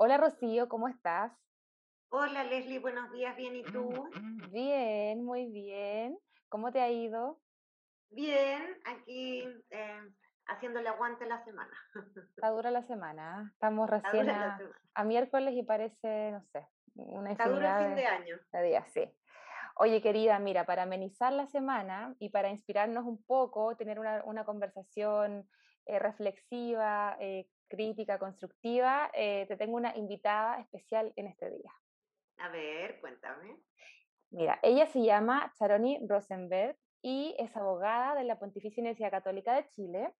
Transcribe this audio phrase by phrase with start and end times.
[0.00, 1.32] Hola Rocío, ¿cómo estás?
[2.10, 4.08] Hola Leslie, buenos días, bien, ¿y tú?
[4.52, 6.16] Bien, muy bien.
[6.48, 7.40] ¿Cómo te ha ido?
[8.10, 10.00] Bien, aquí eh,
[10.46, 11.76] haciendo el aguante la semana.
[12.14, 13.50] Está dura la semana.
[13.54, 14.60] Estamos recién dura
[14.94, 18.36] a, miércoles y parece, no sé, una Está duro el fin de, de año.
[18.52, 19.12] de días, sí.
[19.74, 24.44] Oye, querida, mira, para amenizar la semana y para inspirarnos un poco, tener una, una
[24.44, 25.48] conversación
[25.86, 31.72] eh, reflexiva, eh, crítica, constructiva, eh, te tengo una invitada especial en este día.
[32.38, 33.56] A ver, cuéntame.
[34.30, 39.68] Mira, ella se llama Charoni Rosenberg y es abogada de la Pontificia Universidad Católica de
[39.70, 40.12] Chile.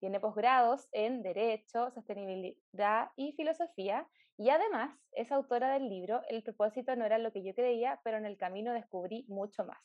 [0.00, 6.96] Tiene posgrados en Derecho, Sostenibilidad y Filosofía y además es autora del libro El propósito
[6.96, 9.78] no era lo que yo creía, pero en el camino descubrí mucho más.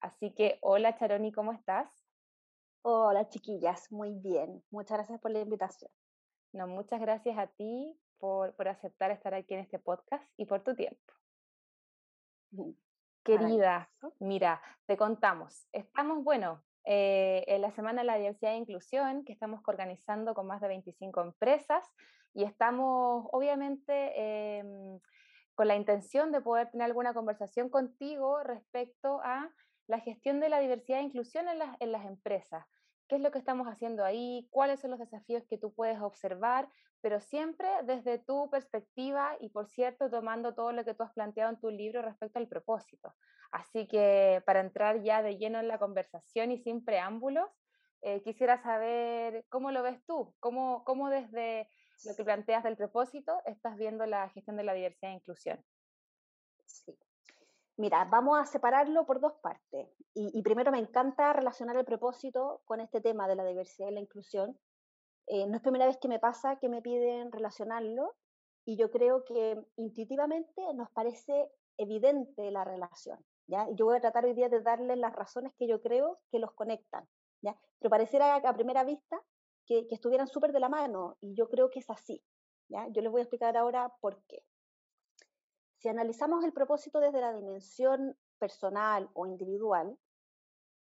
[0.00, 1.88] Así que, hola Charoni, ¿cómo estás?
[2.82, 4.64] Hola chiquillas, muy bien.
[4.70, 5.90] Muchas gracias por la invitación.
[6.52, 10.62] No, muchas gracias a ti por, por aceptar estar aquí en este podcast y por
[10.62, 11.14] tu tiempo.
[13.22, 15.68] Querida, mira, te contamos.
[15.72, 20.46] Estamos, bueno, eh, en la Semana de la Diversidad e Inclusión, que estamos organizando con
[20.46, 21.84] más de 25 empresas
[22.32, 24.98] y estamos, obviamente, em,
[25.54, 29.50] con la intención de poder tener alguna conversación contigo respecto a
[29.86, 32.64] la gestión de la diversidad e inclusión en las, en las empresas.
[33.10, 34.46] ¿Qué es lo que estamos haciendo ahí?
[34.52, 36.68] ¿Cuáles son los desafíos que tú puedes observar?
[37.00, 41.50] Pero siempre desde tu perspectiva y, por cierto, tomando todo lo que tú has planteado
[41.50, 43.12] en tu libro respecto al propósito.
[43.50, 47.50] Así que para entrar ya de lleno en la conversación y sin preámbulos,
[48.02, 51.68] eh, quisiera saber cómo lo ves tú, cómo, cómo desde
[52.04, 55.64] lo que planteas del propósito estás viendo la gestión de la diversidad e inclusión.
[57.80, 59.88] Mira, vamos a separarlo por dos partes.
[60.12, 63.92] Y, y primero me encanta relacionar el propósito con este tema de la diversidad y
[63.94, 64.58] la inclusión.
[65.26, 68.14] Eh, no es primera vez que me pasa que me piden relacionarlo
[68.66, 73.18] y yo creo que intuitivamente nos parece evidente la relación.
[73.46, 73.66] ¿ya?
[73.70, 76.52] Yo voy a tratar hoy día de darles las razones que yo creo que los
[76.52, 77.08] conectan.
[77.40, 77.58] ¿ya?
[77.78, 79.22] Pero pareciera a primera vista
[79.64, 82.22] que, que estuvieran súper de la mano y yo creo que es así.
[82.68, 82.86] ¿ya?
[82.88, 84.42] Yo les voy a explicar ahora por qué.
[85.80, 89.98] Si analizamos el propósito desde la dimensión personal o individual,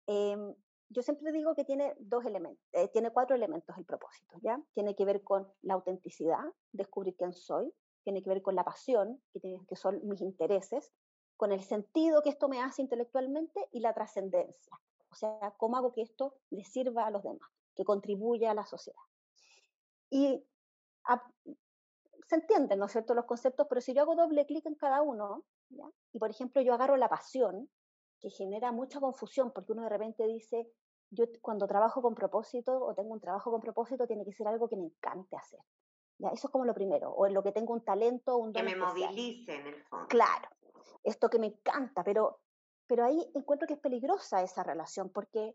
[0.07, 0.55] eh,
[0.91, 4.63] yo siempre digo que tiene dos elementos, eh, tiene cuatro elementos el propósito, ¿ya?
[4.75, 7.73] Tiene que ver con la autenticidad, descubrir quién soy,
[8.05, 10.93] tiene que ver con la pasión, que, tiene, que son mis intereses,
[11.39, 14.79] con el sentido que esto me hace intelectualmente y la trascendencia,
[15.11, 18.67] o sea, cómo hago que esto le sirva a los demás, que contribuya a la
[18.67, 19.01] sociedad.
[20.11, 20.45] Y
[21.05, 21.23] a,
[22.33, 25.03] se entienden, ¿no es cierto?, los conceptos, pero si yo hago doble clic en cada
[25.03, 25.85] uno, ¿ya?
[26.15, 27.69] y por ejemplo yo agarro la pasión,
[28.21, 30.73] que genera mucha confusión, porque uno de repente dice,
[31.11, 34.67] yo cuando trabajo con propósito o tengo un trabajo con propósito, tiene que ser algo
[34.67, 35.61] que me encante hacer.
[36.17, 36.31] ¿ya?
[36.31, 38.65] Eso es como lo primero, o en lo que tengo un talento, un Que don
[38.65, 39.11] me especial.
[39.11, 40.07] movilice en el fondo.
[40.09, 40.49] Claro,
[41.05, 42.41] esto que me encanta, pero,
[42.87, 45.55] pero ahí encuentro que es peligrosa esa relación, porque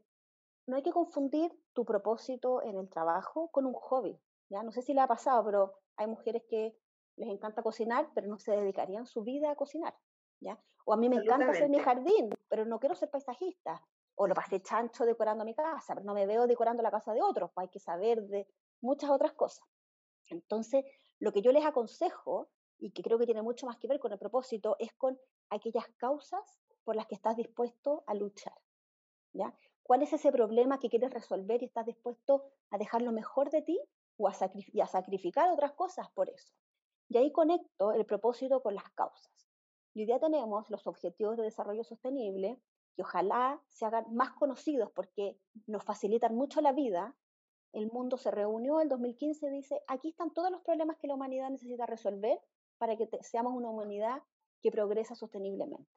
[0.67, 4.21] no hay que confundir tu propósito en el trabajo con un hobby.
[4.49, 4.63] ¿Ya?
[4.63, 6.77] No sé si le ha pasado, pero hay mujeres que
[7.17, 9.95] les encanta cocinar, pero no se dedicarían su vida a cocinar.
[10.39, 10.59] ¿ya?
[10.85, 13.83] O a mí me encanta hacer mi jardín, pero no quiero ser paisajista.
[14.15, 17.21] O lo pasé chancho decorando mi casa, pero no me veo decorando la casa de
[17.21, 18.47] otros, pues hay que saber de
[18.81, 19.67] muchas otras cosas.
[20.27, 20.85] Entonces,
[21.19, 24.11] lo que yo les aconsejo, y que creo que tiene mucho más que ver con
[24.11, 25.19] el propósito, es con
[25.49, 28.53] aquellas causas por las que estás dispuesto a luchar.
[29.33, 29.53] ¿ya?
[29.83, 33.61] ¿Cuál es ese problema que quieres resolver y estás dispuesto a dejar lo mejor de
[33.61, 33.79] ti
[34.17, 34.33] o a,
[34.73, 36.53] y a sacrificar otras cosas por eso?
[37.09, 39.31] Y ahí conecto el propósito con las causas.
[39.93, 42.61] Y hoy día tenemos los objetivos de desarrollo sostenible,
[42.95, 47.15] que ojalá se hagan más conocidos porque nos facilitan mucho la vida.
[47.73, 51.49] El mundo se reunió en 2015 dice, aquí están todos los problemas que la humanidad
[51.49, 52.39] necesita resolver
[52.77, 54.21] para que seamos una humanidad
[54.61, 55.89] que progresa sosteniblemente.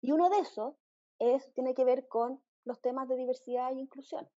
[0.00, 0.74] Y uno de esos
[1.18, 4.28] es, tiene que ver con los temas de diversidad e inclusión.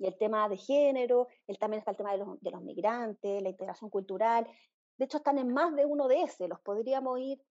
[0.00, 3.42] Y el tema de género, el, también está el tema de los, de los migrantes,
[3.42, 4.48] la integración cultural.
[4.96, 7.44] De hecho, están en más de uno de ese, los podríamos ir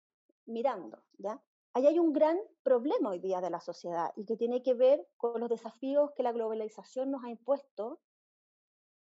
[0.47, 1.03] mirando.
[1.19, 1.39] ¿ya?
[1.75, 5.07] Ahí hay un gran problema hoy día de la sociedad y que tiene que ver
[5.15, 8.01] con los desafíos que la globalización nos ha impuesto,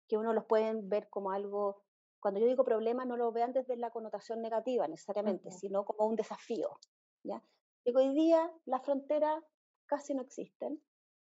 [0.06, 1.82] que uno los pueden ver como algo,
[2.20, 6.14] cuando yo digo problema, no lo vean desde la connotación negativa necesariamente, sino como un
[6.14, 6.78] desafío.
[7.24, 7.42] ¿ya?
[7.92, 9.42] Hoy día las fronteras
[9.86, 10.80] casi no existen,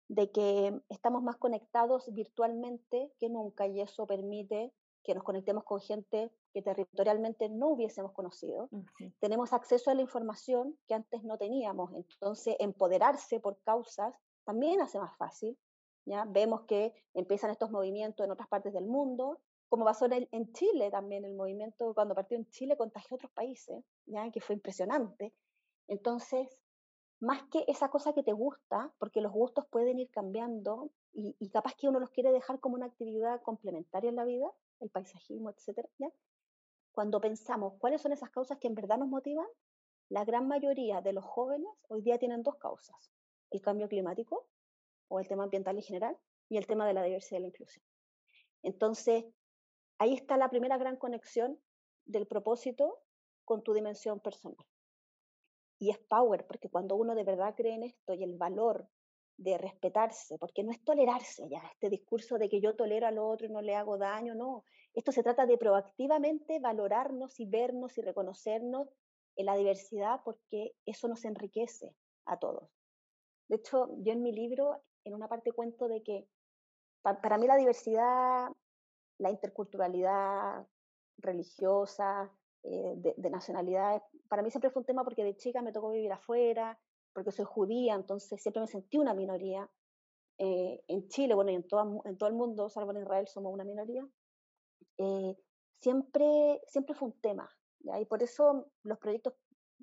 [0.08, 4.72] de que estamos más conectados virtualmente que nunca y eso permite
[5.04, 8.68] que nos conectemos con gente que territorialmente no hubiésemos conocido.
[8.70, 9.12] Ujú.
[9.20, 14.14] Tenemos acceso a la información que antes no teníamos, entonces empoderarse por causas
[14.44, 15.56] también hace más fácil.
[16.04, 16.24] ¿ya?
[16.26, 20.90] Vemos que empiezan estos movimientos en otras partes del mundo como pasó en, en, Chile
[20.90, 24.30] también, el movimiento cuando partió en Chile contagió a otros países, ¿ya?
[24.30, 25.34] que fue impresionante.
[25.88, 26.48] Entonces,
[27.20, 31.74] más que esa cosa que te gusta, porque los gustos pueden ir cambiando y, capaz
[31.74, 34.50] que uno los quiere dejar como una actividad complementaria en la vida,
[34.80, 35.88] el paisajismo, etcétera,
[36.92, 39.46] cuando pensamos cuáles son esas causas que en verdad nos motivan,
[40.08, 43.12] la gran mayoría de los jóvenes hoy día tienen dos causas,
[43.50, 44.46] el cambio climático
[45.08, 46.18] o el tema ambiental en general
[46.48, 47.84] y el tema de la diversidad y la inclusión.
[48.62, 49.24] Entonces,
[49.98, 51.60] ahí está la primera gran conexión
[52.04, 53.00] del propósito
[53.44, 54.64] con tu dimensión personal.
[55.78, 58.88] Y es power, porque cuando uno de verdad cree en esto y el valor
[59.36, 63.46] de respetarse, porque no es tolerarse ya, este discurso de que yo tolero al otro
[63.46, 64.64] y no le hago daño, no.
[64.94, 68.88] Esto se trata de proactivamente valorarnos y vernos y reconocernos
[69.36, 71.94] en la diversidad porque eso nos enriquece
[72.26, 72.68] a todos.
[73.48, 76.28] De hecho, yo en mi libro, en una parte cuento de que
[77.02, 78.48] para mí la diversidad,
[79.18, 80.66] la interculturalidad
[81.18, 82.30] religiosa,
[82.64, 85.90] eh, de, de, nacionalidades, para mí siempre fue un tema porque de chica me tocó
[85.90, 86.78] vivir afuera,
[87.12, 89.68] porque soy judía, entonces siempre me sentí una minoría.
[90.38, 93.52] Eh, en Chile, bueno, y en todo, en todo el mundo, salvo en Israel, somos
[93.52, 94.06] una minoría.
[94.98, 95.36] Eh,
[95.80, 97.50] siempre, siempre fue un tema.
[98.00, 99.34] Y por eso los proyectos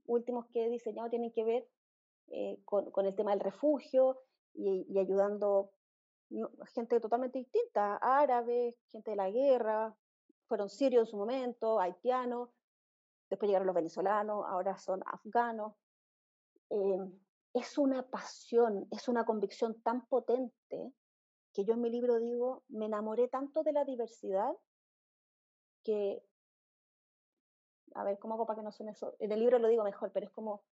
[0.06, 1.68] últimos que he diseñado tienen que ver
[2.28, 4.22] eh, con, con, el tema del refugio
[4.54, 5.72] y, y ayudando
[6.74, 9.96] gente totalmente distinta, árabes, gente de la guerra,
[10.48, 12.50] fueron sirios en su momento, haitianos,
[13.30, 15.74] después llegaron los venezolanos, ahora son afganos.
[16.70, 17.00] Eh,
[17.54, 20.94] es una pasión, es una convicción tan potente
[21.54, 24.52] que yo en mi libro digo, me enamoré tanto de la diversidad
[25.84, 26.22] que,
[27.94, 29.16] a ver, ¿cómo hago para que no suene eso?
[29.20, 30.64] En el libro lo digo mejor, pero es como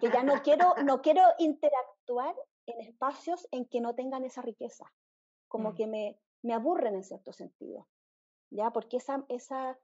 [0.00, 2.36] que ya no quiero, no quiero interactuar
[2.66, 4.84] en espacios en que no tengan esa riqueza,
[5.48, 5.74] como mm.
[5.74, 7.88] que me, me aburren en cierto sentido,
[8.50, 8.70] ¿ya?
[8.70, 9.78] Porque esa, esa,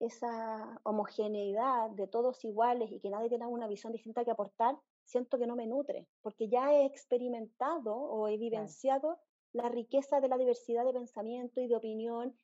[0.00, 5.38] esa homogeneidad de todos iguales y que nadie tenga una visión distinta que aportar, siento
[5.38, 9.18] que no me nutre, porque ya he experimentado o he vivenciado
[9.52, 12.34] la riqueza de la diversidad de pensamiento y de opinión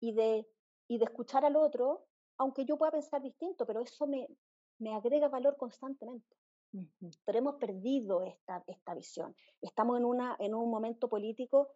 [0.00, 0.46] y de,
[0.88, 2.06] y de escuchar al otro,
[2.38, 4.28] aunque yo pueda pensar distinto, pero eso me,
[4.78, 6.36] me agrega valor constantemente.
[7.24, 9.34] Pero hemos perdido esta, esta visión.
[9.62, 11.70] Estamos en, una, en un momento político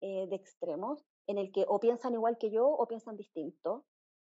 [0.00, 3.84] eh, de extremos en el que o piensan igual que yo o piensan distinto.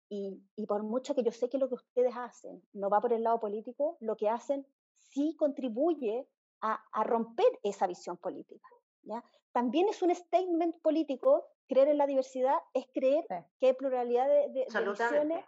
[0.09, 3.13] Y, y, por mucho que yo sé que lo que ustedes hacen no va por
[3.13, 4.67] el lado político, lo que hacen
[4.97, 6.29] sí contribuye
[6.61, 8.69] a, a romper esa visión política.
[9.03, 9.25] ¿ya?
[9.53, 13.35] También es un statement político, creer en la diversidad es creer sí.
[13.61, 15.45] que hay pluralidad de, de, de visiones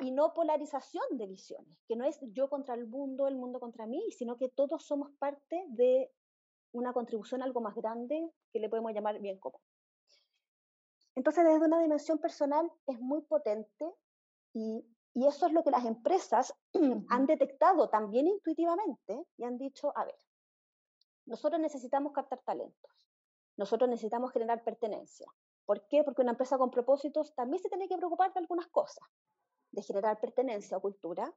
[0.00, 3.86] y no polarización de visiones, que no es yo contra el mundo, el mundo contra
[3.86, 6.10] mí, sino que todos somos parte de
[6.72, 9.60] una contribución a algo más grande que le podemos llamar bien común.
[11.16, 13.92] Entonces, desde una dimensión personal es muy potente
[14.52, 16.54] y, y eso es lo que las empresas
[17.08, 20.18] han detectado también intuitivamente y han dicho, a ver,
[21.24, 23.08] nosotros necesitamos captar talentos,
[23.56, 25.26] nosotros necesitamos generar pertenencia.
[25.64, 26.04] ¿Por qué?
[26.04, 29.08] Porque una empresa con propósitos también se tiene que preocupar de algunas cosas
[29.72, 31.34] de generar pertenencia o cultura,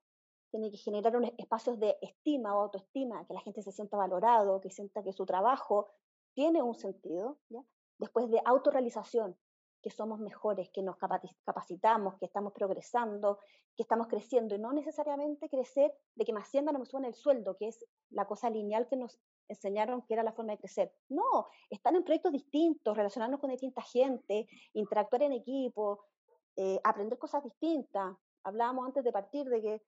[0.51, 4.61] tiene que generar unos espacios de estima o autoestima, que la gente se sienta valorado,
[4.61, 5.89] que sienta que su trabajo
[6.33, 7.39] tiene un sentido.
[7.49, 7.63] ¿ya?
[7.97, 9.37] Después de autorrealización,
[9.81, 13.39] que somos mejores, que nos capacitamos, que estamos progresando,
[13.75, 17.13] que estamos creciendo, y no necesariamente crecer de que me asciendan o me suban el
[17.13, 20.93] sueldo, que es la cosa lineal que nos enseñaron que era la forma de crecer.
[21.09, 26.05] No, están en proyectos distintos, relacionarnos con distinta gente, interactuar en equipo,
[26.55, 29.81] eh, aprender cosas distintas, hablábamos antes de partir de que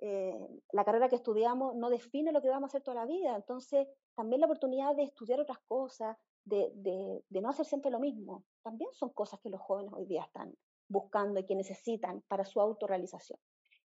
[0.00, 3.36] eh, la carrera que estudiamos no define lo que vamos a hacer toda la vida,
[3.36, 8.00] entonces también la oportunidad de estudiar otras cosas, de, de, de no hacer siempre lo
[8.00, 10.54] mismo, también son cosas que los jóvenes hoy día están
[10.88, 13.38] buscando y que necesitan para su autorrealización.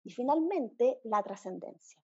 [0.04, 2.02] Y finalmente, la trascendencia,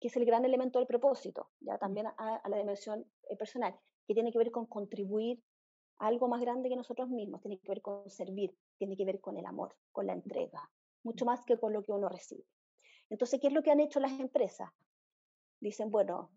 [0.00, 1.78] que es el gran elemento del propósito, ya mm.
[1.78, 3.74] también a, a la dimensión eh, personal,
[4.06, 5.42] que tiene que ver con contribuir
[5.98, 9.20] a algo más grande que nosotros mismos, tiene que ver con servir, tiene que ver
[9.20, 10.70] con el amor, con la entrega,
[11.02, 12.44] mucho más que con lo que uno recibe.
[13.10, 14.70] Entonces, ¿qué es lo que han hecho las empresas?
[15.60, 16.30] Dicen, bueno,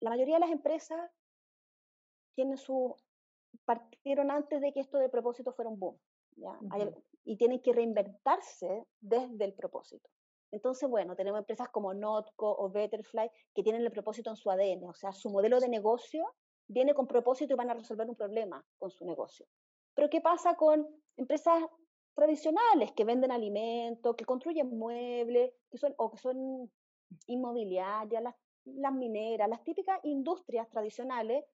[0.00, 1.10] la mayoría de las empresas
[2.34, 2.96] tienen su,
[3.64, 5.98] partieron antes de que esto del propósito fuera un boom,
[6.36, 6.50] ¿ya?
[6.50, 6.68] Uh -huh.
[6.72, 10.08] Hay, y tienen que reinventarse desde el propósito.
[10.50, 14.88] Entonces, bueno, tenemos empresas como Notco o Betterfly que tienen el propósito en su ADN,
[14.88, 16.24] o sea, su modelo de negocio
[16.68, 19.46] viene con propósito y van a resolver un problema con su negocio.
[19.94, 20.86] Pero ¿qué pasa con
[21.16, 21.62] empresas
[22.14, 26.70] tradicionales que venden alimentos, que construyen muebles, que son, o que son
[27.26, 31.44] inmobiliarias, las, las mineras, las típicas industrias tradicionales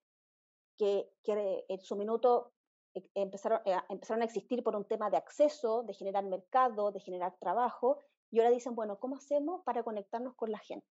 [0.81, 2.55] que, que, en su minuto
[2.95, 7.01] e, empezaron, eh, empezaron a existir por un tema de acceso, de generar mercado, de
[7.01, 7.99] generar trabajo,
[8.31, 10.87] y ahora dicen, bueno, ¿cómo hacemos para conectarnos con la gente?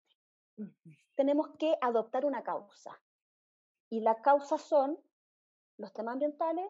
[1.16, 2.92] Tenemos que adoptar una causa.
[3.90, 5.00] Y la causa son
[5.78, 6.70] los temas ambientales,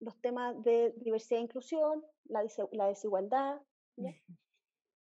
[0.00, 3.60] los temas de diversidad e inclusión, la, la desigualdad.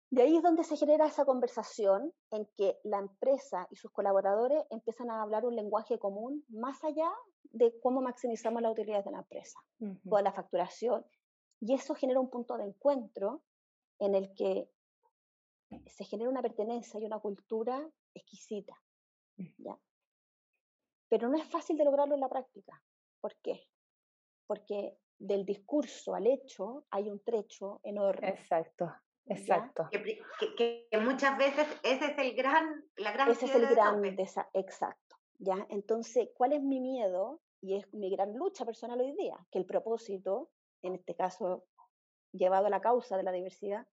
[0.10, 4.64] De ahí es donde se genera esa conversación en que la empresa y sus colaboradores
[4.70, 7.12] empiezan a hablar un lenguaje común más allá
[7.54, 9.60] de cómo maximizamos las utilidades de la empresa,
[10.10, 11.06] toda la facturación.
[11.62, 13.44] Y eso genera un punto de encuentro
[14.00, 14.70] en el que
[15.88, 18.76] se genera una pertenencia y una cultura exquisita.
[19.58, 19.78] ¿ya?
[21.10, 22.82] Pero no es fácil de lograrlo en la práctica.
[23.22, 23.68] ¿Por qué?
[24.48, 28.30] Porque del discurso al hecho hay un trecho enorme.
[28.30, 28.92] Exacto,
[29.28, 29.90] exacto.
[29.92, 34.04] Que, muchas veces ese es el gran, la gran Ese es el gran,
[34.54, 35.03] exacto.
[35.44, 35.68] ¿Ya?
[35.70, 37.42] Entonces, ¿cuál es mi miedo?
[37.62, 40.50] Y es mi gran lucha personal hoy día, que el propósito,
[40.82, 41.66] en este caso
[42.32, 43.88] llevado a la causa de la diversidad,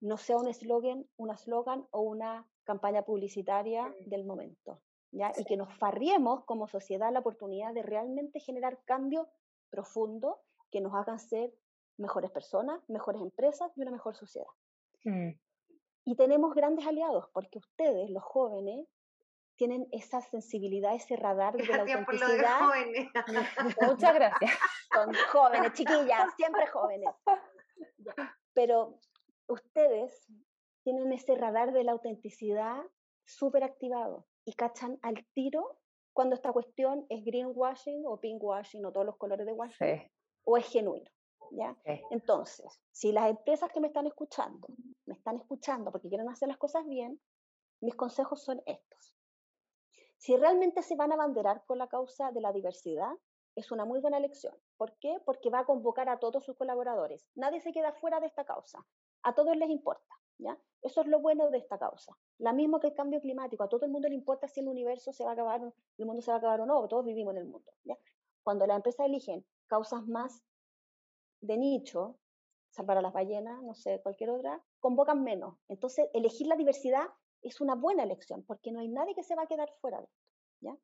[0.00, 4.08] no sea un eslogan, un eslogan o una campaña publicitaria mm.
[4.08, 4.80] del momento.
[5.10, 5.32] ¿ya?
[5.36, 9.26] Y que nos farriemos como sociedad la oportunidad de realmente generar cambios
[9.70, 10.36] profundos
[10.70, 11.52] que nos hagan ser
[11.96, 14.48] mejores personas, mejores empresas y una mejor sociedad.
[15.04, 15.30] Mm.
[16.06, 18.86] Y tenemos grandes aliados, porque ustedes, los jóvenes,
[19.56, 22.60] tienen esa sensibilidad, ese radar de la autenticidad.
[23.80, 24.52] Muchas gracias.
[24.92, 27.10] Son jóvenes, chiquillas, siempre jóvenes.
[28.52, 28.98] Pero
[29.48, 30.26] ustedes
[30.82, 32.82] tienen ese radar de la autenticidad
[33.26, 35.78] súper activado y cachan al tiro
[36.12, 40.10] cuando esta cuestión es greenwashing o pinkwashing o todos los colores de washing
[40.44, 41.10] o es genuino.
[41.50, 41.76] ¿ya?
[42.10, 44.68] Entonces, si las empresas que me están escuchando,
[45.06, 47.20] me están escuchando porque quieren hacer las cosas bien,
[47.80, 49.14] mis consejos son estos.
[50.24, 53.12] Si realmente se van a abanderar con la causa de la diversidad,
[53.56, 54.54] es una muy buena elección.
[54.78, 55.20] ¿Por qué?
[55.22, 57.28] Porque va a convocar a todos sus colaboradores.
[57.34, 58.86] Nadie se queda fuera de esta causa.
[59.22, 60.14] A todos les importa.
[60.38, 60.58] ¿ya?
[60.80, 62.16] Eso es lo bueno de esta causa.
[62.38, 63.64] La mismo que el cambio climático.
[63.64, 65.60] A todo el mundo le importa si el universo se va a acabar,
[65.98, 66.88] el mundo se va a acabar o no.
[66.88, 67.70] Todos vivimos en el mundo.
[68.42, 70.42] Cuando las empresas eligen causas más
[71.42, 72.16] de nicho,
[72.70, 75.58] salvar a las ballenas, no sé, cualquier otra, convocan menos.
[75.68, 77.08] Entonces, elegir la diversidad
[77.44, 80.04] es una buena elección, porque no hay nadie que se va a quedar fuera de
[80.04, 80.24] esto.
[80.60, 80.76] ¿ya?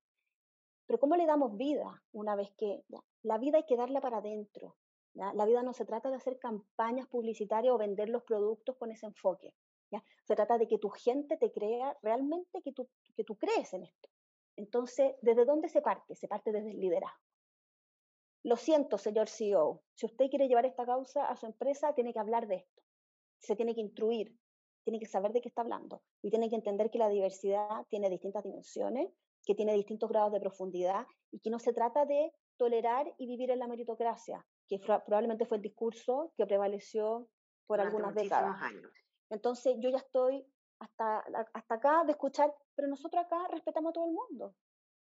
[0.86, 2.84] Pero ¿cómo le damos vida una vez que
[3.22, 4.76] la vida hay que darla para adentro?
[5.14, 9.06] La vida no se trata de hacer campañas publicitarias o vender los productos con ese
[9.06, 9.54] enfoque.
[9.90, 10.02] ¿ya?
[10.24, 13.84] Se trata de que tu gente te crea realmente que tú, que tú crees en
[13.84, 14.08] esto.
[14.56, 16.14] Entonces, ¿desde dónde se parte?
[16.14, 17.18] Se parte desde el liderazgo.
[18.42, 22.20] Lo siento, señor CEO, si usted quiere llevar esta causa a su empresa, tiene que
[22.20, 22.82] hablar de esto.
[23.38, 24.34] Se tiene que instruir,
[24.84, 28.08] tiene que saber de qué está hablando y tiene que entender que la diversidad tiene
[28.10, 29.10] distintas dimensiones
[29.44, 33.50] que tiene distintos grados de profundidad y que no se trata de tolerar y vivir
[33.50, 37.28] en la meritocracia, que probablemente fue el discurso que prevaleció
[37.66, 38.60] por algunas décadas.
[39.30, 40.44] Entonces yo ya estoy
[40.80, 44.54] hasta, hasta acá de escuchar, pero nosotros acá respetamos a todo el mundo.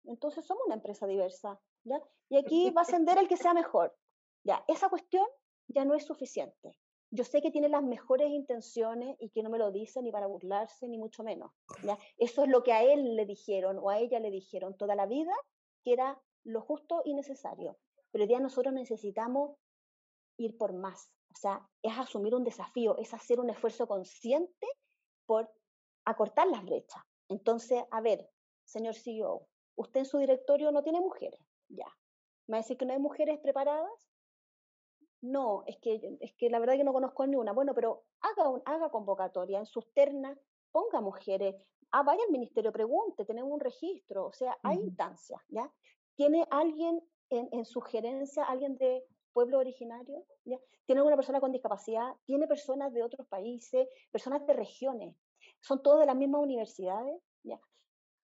[0.05, 2.01] Entonces somos una empresa diversa, ¿ya?
[2.29, 3.95] Y aquí va a ascender el que sea mejor.
[4.43, 5.25] Ya, esa cuestión
[5.67, 6.77] ya no es suficiente.
[7.13, 10.27] Yo sé que tiene las mejores intenciones y que no me lo dice ni para
[10.27, 11.51] burlarse, ni mucho menos.
[12.17, 15.05] Eso es lo que a él le dijeron o a ella le dijeron toda la
[15.05, 15.33] vida,
[15.83, 17.77] que era lo justo y necesario.
[18.11, 19.57] Pero hoy día nosotros necesitamos
[20.37, 21.11] ir por más.
[21.33, 24.67] O sea, es asumir un desafío, es hacer un esfuerzo consciente
[25.25, 25.51] por
[26.05, 27.03] acortar las brechas.
[27.29, 28.29] Entonces, a ver,
[28.65, 31.39] señor CEO, usted en su directorio no tiene mujeres,
[31.69, 31.87] ya.
[32.47, 34.10] ¿Me va a decir que no hay mujeres preparadas?
[35.21, 37.53] No, es que, es que la verdad que no conozco ni una.
[37.53, 40.37] Bueno, pero haga, un, haga convocatoria en sus ternas,
[40.71, 41.55] ponga mujeres,
[41.91, 45.71] ah, vaya al ministerio, pregunte, tenemos un registro, o sea, hay instancias, ¿ya?
[46.15, 50.25] ¿Tiene alguien en, en su gerencia, alguien de pueblo originario?
[50.45, 50.59] ¿ya?
[50.85, 52.13] ¿Tiene alguna persona con discapacidad?
[52.25, 55.15] ¿Tiene personas de otros países, personas de regiones?
[55.61, 57.21] ¿Son todos de las mismas universidades?
[57.43, 57.59] ¿ya?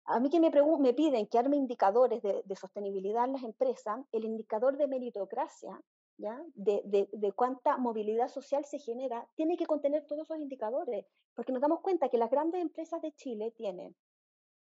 [0.05, 3.99] A mí que me, me piden que arme indicadores de, de, sostenibilidad en las empresas,
[4.11, 5.81] el indicador de meritocracia
[6.17, 11.81] de, cuánta movilidad social se genera, tiene que contener todos esos indicadores, porque nos damos
[11.81, 13.95] cuenta que las grandes empresas de Chile tienen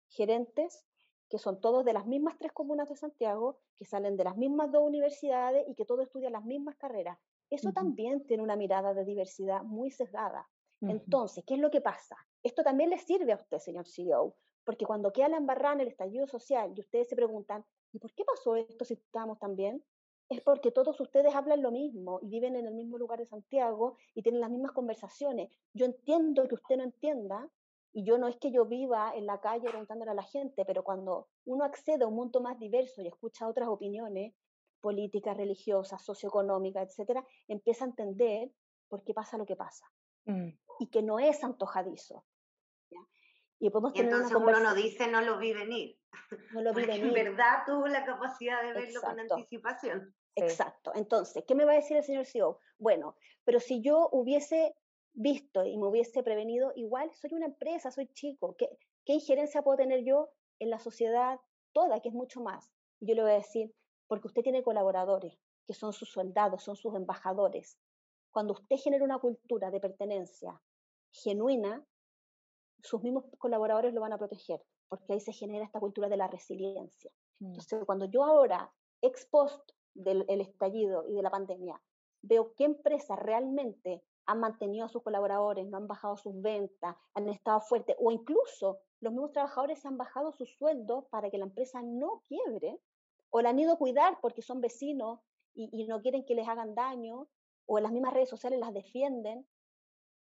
[0.09, 0.85] gerentes
[1.29, 4.71] que son todos de las mismas tres comunas de Santiago, que salen de las mismas
[4.71, 7.19] dos universidades y que todos estudian las mismas carreras.
[7.51, 10.49] Eso también tiene una mirada de diversidad muy sesgada.
[10.81, 12.17] Entonces, ¿qué es lo que pasa?
[12.43, 15.89] Esto también le sirve a usted, señor CEO, porque cuando queda la embarrada en el
[15.89, 19.83] estallido social y ustedes se preguntan, ¿y por qué pasó esto si estábamos tan bien?
[20.29, 23.97] Es porque todos ustedes hablan lo mismo y viven en el mismo lugar de Santiago
[24.15, 25.51] y tienen las mismas conversaciones.
[25.73, 27.49] Yo entiendo que usted no entienda
[27.93, 30.83] y yo no es que yo viva en la calle preguntándole a la gente, pero
[30.83, 34.35] cuando uno accede a un mundo más diverso y escucha otras opiniones,
[34.81, 38.51] política, religiosa, socioeconómica, etcétera, empieza a entender
[38.89, 39.87] por qué pasa lo que pasa.
[40.27, 40.51] Mm.
[40.81, 42.25] Y que no es antojadizo.
[43.59, 45.99] Y, podemos tener entonces uno no dice no lo vi venir.
[46.53, 47.07] No lo vi venir.
[47.07, 50.15] En verdad tuvo la capacidad de verlo con anticipación.
[50.35, 50.93] Exacto.
[50.95, 52.61] Entonces, ¿qué me va a decir el señor CEO?
[52.79, 54.75] Bueno, pero si yo hubiese
[55.15, 58.55] visto y me hubiese prevenido, igual soy una empresa, soy chico.
[58.59, 58.69] ¿Qué,
[59.07, 61.41] qué injerencia puedo tener yo en la sociedad
[61.73, 62.71] toda, que es mucho más?
[63.01, 63.75] yo le voy a decir,
[64.07, 67.79] porque usted tiene colaboradores, que son sus soldados, son sus embajadores.
[68.31, 70.61] Cuando usted genera una cultura de pertenencia
[71.11, 71.85] genuina,
[72.87, 76.29] sus mismos colaboradores lo van a proteger, porque ahí se genera esta cultura de la
[76.29, 77.11] resiliencia.
[77.41, 77.47] Mm.
[77.47, 81.81] Entonces, cuando yo ahora, ex post del estallido y de la pandemia,
[82.23, 87.29] veo qué empresas realmente han mantenido a sus colaboradores, no han bajado sus ventas, han
[87.29, 91.81] estado fuertes, o incluso los mismos trabajadores han bajado sus sueldos para que la empresa
[91.83, 92.81] no quiebre,
[93.31, 95.21] o la han ido a cuidar porque son vecinos
[95.55, 97.29] y, no quieren que les hagan daño,
[97.67, 99.47] o en las mismas redes sociales las defienden,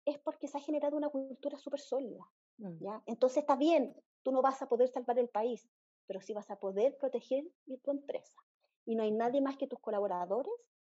[0.06, 2.30] es porque se ha generado una cultura súper sólida.
[2.58, 2.78] Mm.
[2.80, 3.04] ¿ya?
[3.06, 5.68] Entonces está bien, tú no vas a poder salvar el país,
[6.08, 7.46] pero sí vas a poder proteger
[7.84, 8.38] tu empresa.
[8.86, 10.54] Y no hay nadie más que tus colaboradores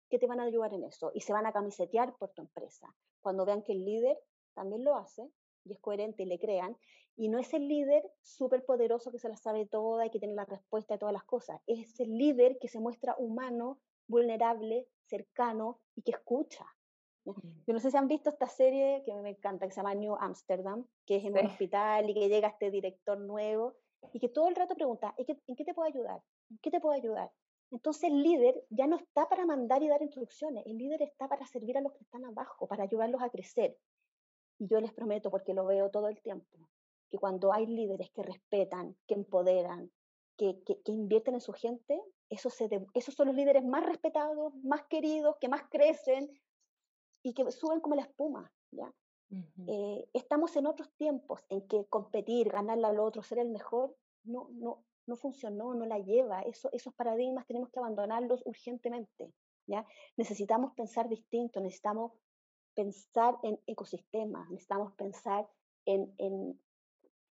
[0.09, 2.95] que te van a ayudar en eso y se van a camisetear por tu empresa.
[3.21, 4.19] Cuando vean que el líder
[4.55, 5.31] también lo hace
[5.65, 6.77] y es coherente y le crean,
[7.17, 10.35] y no es el líder súper poderoso que se la sabe toda y que tiene
[10.35, 15.81] la respuesta a todas las cosas, es el líder que se muestra humano, vulnerable, cercano
[15.95, 16.67] y que escucha.
[17.25, 20.15] Yo no sé si han visto esta serie que me encanta, que se llama New
[20.15, 23.75] Amsterdam, que es en un hospital y que llega este director nuevo
[24.13, 26.23] y que todo el rato pregunta, ¿en qué te puedo ayudar?
[26.51, 27.33] ¿En qué te puedo ayudar?
[27.71, 31.47] Entonces el líder ya no está para mandar y dar instrucciones, el líder está para
[31.47, 33.77] servir a los que están abajo, para ayudarlos a crecer.
[34.59, 36.69] Y yo les prometo, porque lo veo todo el tiempo,
[37.11, 39.91] que cuando hay líderes que respetan, que empoderan,
[40.37, 42.57] que, que, invierten en su gente, esos,
[42.95, 46.31] esos son los líderes más respetados, más queridos, que más crecen
[47.25, 48.53] y que suben como la espuma.
[48.71, 48.95] ¿ya?
[49.67, 54.49] Eh, estamos en otros tiempos en que competir, ganarle al otro, ser el mejor, no,
[54.53, 56.43] no, no funcionó, no la lleva.
[56.43, 59.33] Eso, esos paradigmas tenemos que abandonarlos urgentemente.
[59.67, 59.87] ¿ya?
[60.17, 62.13] Necesitamos pensar distinto, necesitamos
[62.75, 65.49] pensar en ecosistemas, necesitamos pensar
[65.87, 66.61] en, en,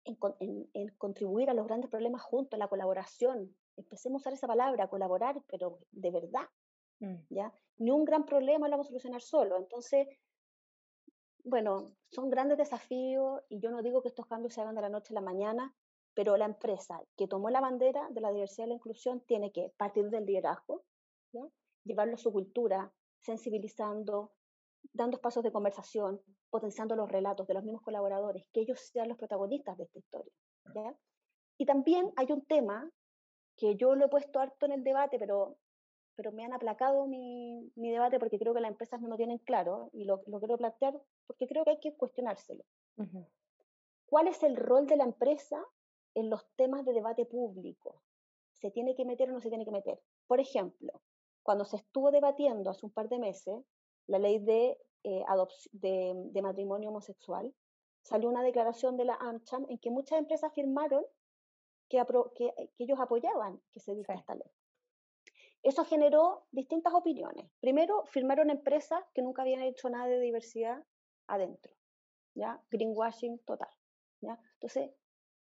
[0.04, 3.56] en, contribuir a los grandes problemas juntos, la colaboración.
[3.78, 6.48] Empecemos a usar esa palabra, colaborar, pero de verdad.
[7.00, 7.16] Mm.
[7.30, 7.54] ¿ya?
[7.78, 9.58] Ni un gran problema lo vamos a solucionar solo.
[9.58, 10.08] Entonces,
[11.44, 14.90] bueno, son grandes desafíos y yo no digo que estos cambios se hagan de la
[14.90, 15.76] noche a la mañana,
[16.14, 19.72] pero la empresa que tomó la bandera de la diversidad y la inclusión tiene que
[19.78, 20.84] partir del liderazgo,
[21.84, 24.34] llevarlo a su cultura, sensibilizando,
[24.94, 29.18] dando espacios de conversación, potenciando los relatos de los mismos colaboradores, que ellos sean los
[29.18, 30.34] protagonistas de esta historia.
[31.58, 32.90] Y también hay un tema
[33.58, 35.58] que yo lo he puesto harto en el debate, pero,
[36.16, 39.38] pero me han aplacado mi, mi debate porque creo que las empresas no lo tienen
[39.40, 42.64] claro y lo, lo quiero plantear porque creo que hay que cuestionárselo.
[44.06, 45.64] ¿Cuál es el rol de la empresa
[46.16, 48.02] en los temas de debate público.
[48.54, 50.02] ¿Se tiene que meter o no se tiene que meter?
[50.28, 51.02] Por ejemplo,
[51.44, 53.64] cuando se estuvo debatiendo hace un par de meses
[54.08, 55.24] la ley de, eh,
[55.74, 57.54] de, matrimonio homosexual,
[58.02, 61.04] salió una declaración de la AmCham en que muchas empresas firmaron
[61.90, 62.02] que,
[62.36, 64.50] que, ellos apoyaban que se diera esta ley.
[65.66, 67.50] Eso generó distintas opiniones.
[67.60, 70.84] Primero, firmaron empresas que nunca habían hecho nada de diversidad
[71.26, 71.74] adentro,
[72.36, 72.62] ¿ya?
[72.70, 73.72] Greenwashing total,
[74.22, 74.40] ¿ya?
[74.54, 74.92] Entonces,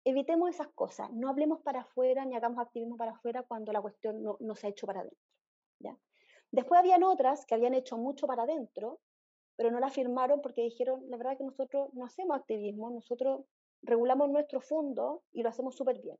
[0.02, 4.20] evitemos esas cosas, no hablemos para afuera ni hagamos activismo para afuera cuando la cuestión
[4.22, 5.20] no, se ha hecho para adentro.
[5.78, 5.96] ¿ya?
[6.50, 8.98] Después habían otras que habían hecho mucho para adentro,
[9.54, 13.44] pero no la firmaron porque dijeron, la verdad que nosotros no hacemos activismo, nosotros
[13.82, 16.18] regulamos nuestro fondo y lo hacemos súper bien.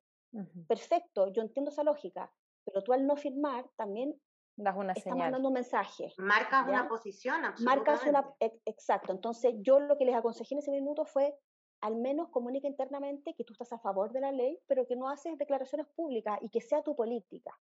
[0.68, 2.30] Perfecto, yo entiendo esa lógica,
[2.70, 4.20] pero tú al no firmar también
[4.56, 6.12] das una estás mandando un mensaje.
[6.18, 9.12] Marcas una posición, Marcas una, exacto.
[9.12, 11.38] Entonces yo lo que les aconsejé en ese minuto fue
[11.80, 15.08] al menos comunica internamente que tú estás a favor de la ley, pero que no
[15.08, 17.56] haces declaraciones públicas y que sea tu política.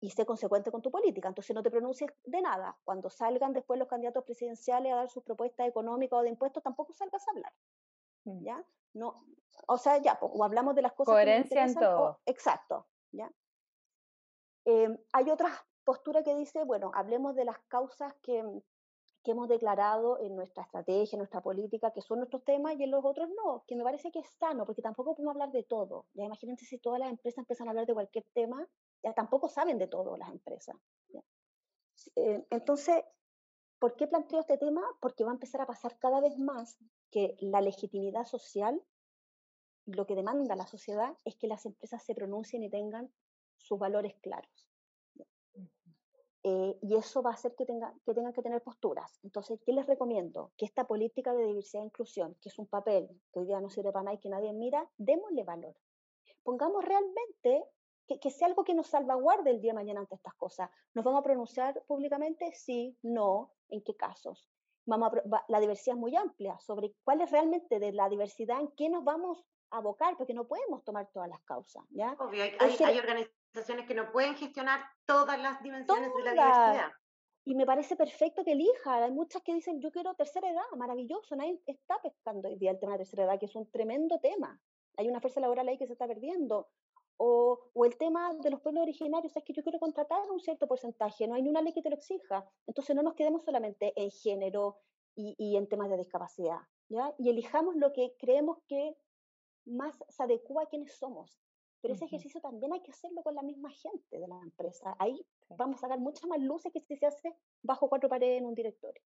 [0.00, 1.28] Y sé consecuente con tu política.
[1.28, 2.78] Entonces no te pronuncies de nada.
[2.84, 6.92] Cuando salgan después los candidatos presidenciales a dar sus propuestas económicas o de impuestos, tampoco
[6.94, 7.52] salgas a hablar.
[8.24, 8.44] Mm.
[8.44, 8.64] ¿Ya?
[8.94, 9.24] No,
[9.66, 11.12] o sea, ya, o hablamos de las cosas.
[11.12, 12.20] Coherencia en todo.
[12.26, 12.86] exacto.
[13.12, 13.30] ¿ya?
[14.64, 15.50] Eh, hay otra
[15.84, 18.42] postura que dice, bueno, hablemos de las causas que,
[19.22, 22.90] que hemos declarado en nuestra estrategia, en nuestra política, que son nuestros temas y en
[22.90, 26.06] los otros no, que me parece que es sano, porque tampoco podemos hablar de todo.
[26.12, 28.66] Ya imagínense si todas las empresas empiezan a hablar de cualquier tema,
[29.02, 30.76] ya tampoco saben de todo las empresas.
[32.16, 33.02] Eh, entonces,
[33.78, 34.82] ¿por qué planteo este tema?
[35.00, 36.78] Porque va a empezar a pasar cada vez más
[37.10, 38.82] que la legitimidad social,
[39.86, 43.10] lo que demanda la sociedad, es que las empresas se pronuncien y tengan
[43.58, 44.68] sus valores claros.
[46.46, 49.18] Eh, y eso va a hacer que, tenga, que tengan que tener posturas.
[49.22, 50.52] Entonces, ¿qué les recomiendo?
[50.58, 53.70] Que esta política de diversidad e inclusión, que es un papel que hoy día no
[53.70, 55.74] sirve para nada y que nadie mira, démosle valor.
[56.42, 57.64] Pongamos realmente
[58.06, 60.68] que, que, sea algo que nos salvaguarde el día de mañana ante estas cosas.
[60.92, 62.52] ¿Nos vamos a pronunciar públicamente?
[62.52, 64.46] Sí, no, en qué casos.
[64.84, 65.12] Vamos
[65.48, 69.02] la diversidad es muy amplia sobre cuál es realmente de la diversidad, en qué nos
[69.02, 71.82] vamos a abocar, porque no podemos tomar todas las causas.
[71.88, 72.14] ¿ya?
[72.18, 73.30] Obvio, hay, hay, organizaciones
[73.86, 76.92] que no pueden gestionar todas las dimensiones de la diversidad.
[77.46, 79.04] Y me parece perfecto que elija.
[79.04, 81.36] Hay muchas que dicen, yo quiero tercera edad, maravilloso.
[81.36, 84.60] Nadie está pescando hoy día el tema de tercera edad, que es un tremendo tema.
[84.96, 86.68] Hay una fuerza laboral ahí que se está perdiendo.
[87.16, 90.66] O, o, el tema de los pueblos originarios es que yo quiero contratar un cierto
[90.66, 92.44] porcentaje, no hay ni una ley que te lo exija.
[92.66, 94.78] Entonces no nos quedemos solamente en género
[95.14, 97.14] y, y en temas de discapacidad, ¿ya?
[97.18, 98.96] Y elijamos lo que creemos que
[99.64, 101.43] más se adecua a quienes somos.
[101.84, 104.96] Pero ese ejercicio también hay que hacerlo con la misma gente de la empresa.
[104.98, 108.46] Ahí vamos a sacar muchas más luces que si se hace bajo cuatro paredes en
[108.46, 109.02] un directorio.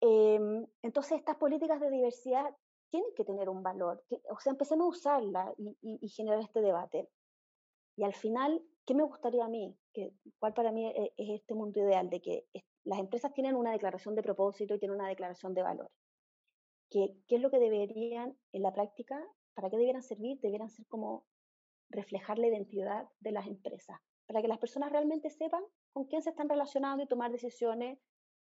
[0.00, 2.56] Em, entonces, estas políticas de diversidad
[2.88, 4.02] tienen que tener un valor.
[4.30, 7.10] o sea, empecemos a usarla y, y, generar este debate.
[7.96, 9.76] Y al final, ¿qué me gustaría a mí?
[9.92, 12.46] Que, ¿Cuál para mí es, es este mundo ideal de que
[12.84, 15.90] las empresas tienen una declaración de propósito y tienen una declaración de valor?
[16.88, 19.22] ¿Qué, ¿Qué es lo que deberían en la práctica
[19.60, 20.40] ¿Para qué debieran servir?
[20.40, 21.26] Debieran ser como
[21.90, 26.30] reflejar la identidad de las empresas, para que las personas realmente sepan con quién se
[26.30, 27.98] están relacionando y tomar decisiones.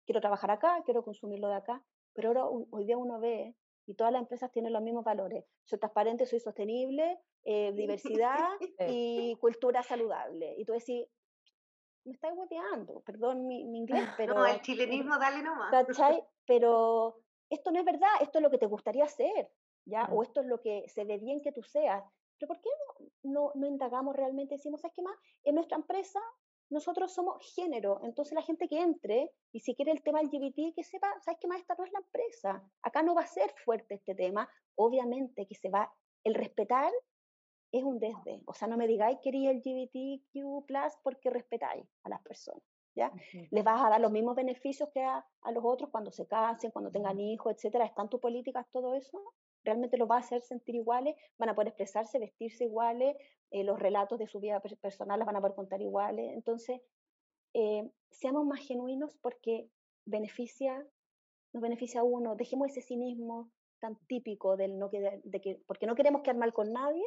[0.07, 4.11] Quiero trabajar acá, quiero consumirlo de acá, pero ahora hoy día uno ve y todas
[4.11, 5.45] las empresas tienen los mismos valores.
[5.65, 8.49] Soy transparente, soy sostenible, eh, diversidad
[8.79, 10.55] y cultura saludable.
[10.57, 11.05] Y tú decís,
[12.05, 14.33] me estás hueveando, perdón mi, inglés, pero...
[14.33, 15.69] No, el chilenismo, dale nomás.
[15.69, 16.23] ¿Cachai?
[16.47, 17.21] Pero
[17.51, 19.51] esto no es verdad, esto es lo que te gustaría hacer.
[19.85, 20.05] ¿Ya?
[20.11, 22.03] O esto es lo que se ve bien que tú seas.
[22.37, 22.69] Pero ¿por qué
[23.23, 24.55] no, no, indagamos realmente?
[24.55, 25.15] Decimos, ¿sabes qué más?
[25.43, 26.19] En nuestra empresa
[26.69, 30.83] nosotros somos género, entonces la gente que entre y si quiere el tema LGBT, que
[30.83, 31.59] sepa, ¿sabes qué más?
[31.59, 32.63] Esta no es la empresa.
[32.81, 34.49] Acá no va a ser fuerte este tema.
[34.75, 35.93] Obviamente que se va,
[36.23, 36.91] el respetar
[37.71, 38.41] es un desde.
[38.45, 40.65] O sea, no me digáis que eres LGBTQ
[41.03, 42.63] porque respetáis a las personas.
[42.95, 43.11] ¿Ya?
[43.49, 46.69] Les vas a dar los mismos beneficios que a, a, los otros cuando se casen,
[46.69, 47.85] cuando tengan hijos, etcétera.
[47.85, 49.19] ¿Están tus políticas todo eso?
[49.63, 53.15] Realmente los va a hacer sentir iguales, van a poder expresarse, vestirse iguales,
[53.51, 56.33] eh, los relatos de su vida personal las van a poder contar iguales.
[56.33, 56.81] Entonces,
[57.53, 59.69] eh, seamos más genuinos porque
[60.05, 60.85] beneficia,
[61.53, 65.85] nos beneficia a uno, dejemos ese cinismo tan típico del no que, de que, porque
[65.85, 67.03] no queremos quedar mal con nadie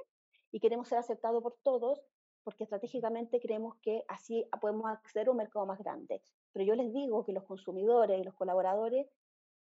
[0.53, 2.01] y queremos ser aceptados por todos,
[2.45, 6.23] porque estratégicamente creemos que así podemos acceder a un mercado más grande.
[6.53, 9.09] Pero yo les digo que los consumidores y los colaboradores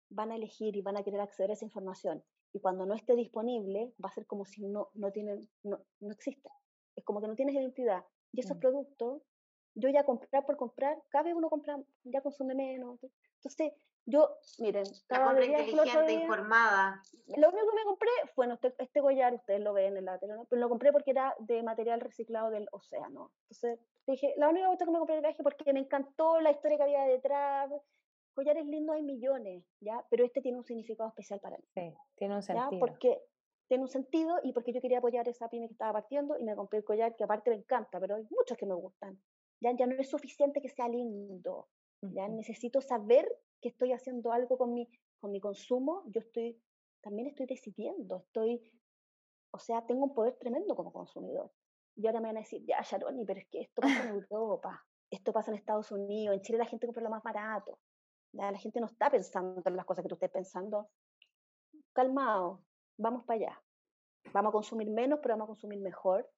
[0.09, 2.23] van a elegir y van a querer acceder a esa información
[2.53, 6.11] y cuando no esté disponible va a ser como si no, no, tienen, no, no
[6.11, 6.49] existe.
[6.95, 8.03] Es como que no tienes identidad.
[8.31, 9.21] Y esos productos,
[9.75, 12.99] yo ya comprar por comprar, cada vez uno compra, ya consume menos.
[13.35, 13.73] Entonces,
[14.05, 17.01] yo, miren, cada la compra inteligente, informada.
[17.37, 20.17] Lo único que me compré fue bueno, este, este collar, ustedes lo ven en la
[20.17, 23.31] tele, pero lo compré porque era de material reciclado del océano.
[23.43, 26.77] Entonces dije, la única cosa que me compré el viaje porque me encantó la historia
[26.77, 27.71] que había detrás,
[28.33, 30.05] collares lindos hay millones, ¿ya?
[30.09, 31.63] Pero este tiene un significado especial para mí.
[31.73, 32.71] Sí, tiene un sentido.
[32.71, 32.79] ¿ya?
[32.79, 33.21] Porque
[33.67, 36.55] tiene un sentido y porque yo quería apoyar esa pyme que estaba partiendo y me
[36.55, 39.21] compré el collar que aparte me encanta, pero hay muchos que me gustan.
[39.61, 41.67] Ya, ya no es suficiente que sea lindo,
[42.01, 43.27] ya necesito saber
[43.61, 44.89] que estoy haciendo algo con mi,
[45.19, 46.59] con mi consumo, yo estoy,
[47.01, 48.71] también estoy decidiendo, estoy,
[49.51, 51.51] o sea, tengo un poder tremendo como consumidor.
[51.95, 54.81] Y ahora me van a decir, ya, Sharoni, pero es que esto pasa en Europa,
[55.11, 57.79] esto pasa en Estados Unidos, en Chile la gente compra lo más barato.
[58.33, 60.89] La gente no está pensando en las cosas que tú estés pensando.
[61.93, 62.61] Calmado,
[62.97, 63.61] vamos para allá.
[64.33, 66.29] Vamos a consumir menos, pero vamos a consumir mejor.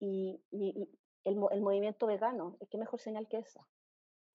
[0.00, 0.40] Y,
[1.24, 3.66] el, movimiento vegano, ¿qué mejor señal que esa?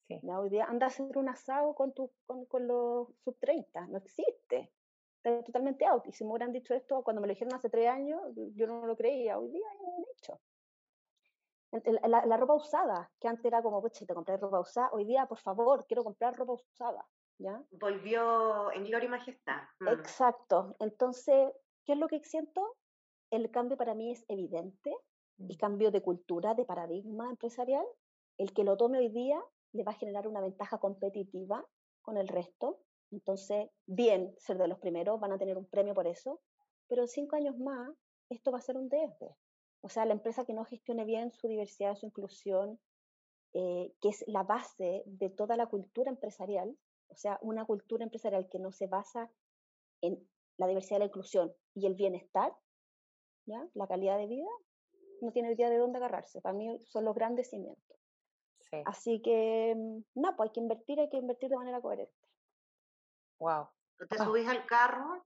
[0.08, 0.21] Sí.
[0.30, 4.71] hoy día anda a hacer un asado con, tu, con, los sub 30, no existe.
[5.17, 6.06] Está totalmente out.
[6.08, 8.86] Y si me hubieran dicho esto cuando me lo dijeron hace tres años, yo no
[8.86, 9.39] lo creía.
[9.39, 10.39] Hoy día ya lo han hecho.
[12.03, 15.39] La, ropa usada, que antes era como, pues, te compré ropa usada, hoy día, por
[15.39, 17.03] favor, quiero comprar ropa usada.
[17.39, 17.63] ¿ya?
[17.71, 19.62] Volvió en gloria y majestad.
[19.79, 19.88] Mm.
[19.88, 20.75] Exacto.
[20.79, 21.51] Entonces,
[21.86, 22.75] ¿qué es lo que siento?
[23.31, 24.95] El cambio para mí es evidente,
[25.39, 25.59] el mm.
[25.59, 27.86] cambio de cultura, de paradigma empresarial.
[28.38, 29.41] El que lo tome hoy día
[29.73, 31.65] le va a generar una ventaja competitiva
[32.01, 32.79] con el resto.
[33.12, 36.41] Entonces, bien ser de los primeros, van a tener un premio por eso,
[36.88, 37.89] pero en cinco años más,
[38.29, 39.23] esto va a ser un DF.
[39.84, 42.80] O sea, la empresa que no gestione bien su diversidad, su inclusión,
[43.54, 46.78] eh, que es la base de toda la cultura empresarial,
[47.10, 49.30] o sea, una cultura empresarial que no se basa
[50.02, 50.26] en
[50.58, 52.56] la diversidad, la inclusión y el bienestar,
[53.46, 53.67] ¿ya?
[53.74, 54.50] la calidad de vida,
[55.19, 56.39] no tiene idea de dónde agarrarse.
[56.41, 58.00] Para mí son los grandes cimientos.
[58.86, 62.28] Así que, mm, no, pues hay que invertir, hay que invertir de manera coherente.
[63.39, 63.67] Wow.
[64.00, 65.24] ¿O te subís al carro?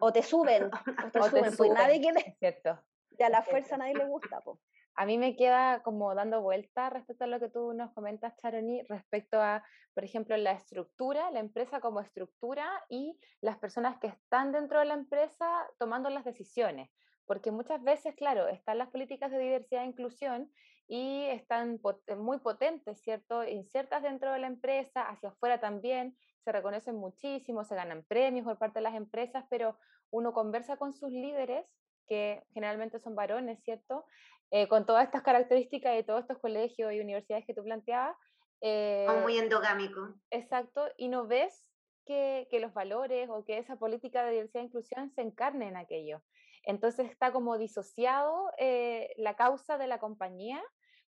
[0.00, 0.70] O, te suben,
[1.06, 2.36] o te suben, pues nadie quiere.
[2.38, 2.78] Cierto.
[3.18, 4.58] Y a la fuerza a nadie le gusta, pues.
[4.96, 8.82] A mí me queda como dando vuelta respecto a lo que tú nos comentas, Charoni,
[8.82, 14.52] respecto a, por ejemplo, la estructura, la empresa como estructura y las personas que están
[14.52, 16.90] dentro de la empresa tomando las decisiones.
[17.26, 20.52] Porque muchas veces, claro, están las políticas de diversidad e inclusión
[20.86, 21.80] y están
[22.18, 23.42] muy potentes, ¿cierto?
[23.42, 28.58] Inciertas dentro de la empresa, hacia afuera también, se reconocen muchísimo, se ganan premios por
[28.58, 29.76] parte de las empresas, pero
[30.10, 31.66] uno conversa con sus líderes,
[32.06, 34.04] que generalmente son varones, ¿cierto?
[34.50, 38.16] Eh, con todas estas características de todos estos colegios y universidades que tú planteabas.
[38.60, 40.14] Eh, muy endogámico.
[40.30, 41.66] Exacto, y no ves
[42.06, 45.76] que, que, los valores o que esa política de diversidad e inclusión se encarne en
[45.76, 46.22] aquello.
[46.62, 50.62] Entonces está como disociado eh, la causa de la compañía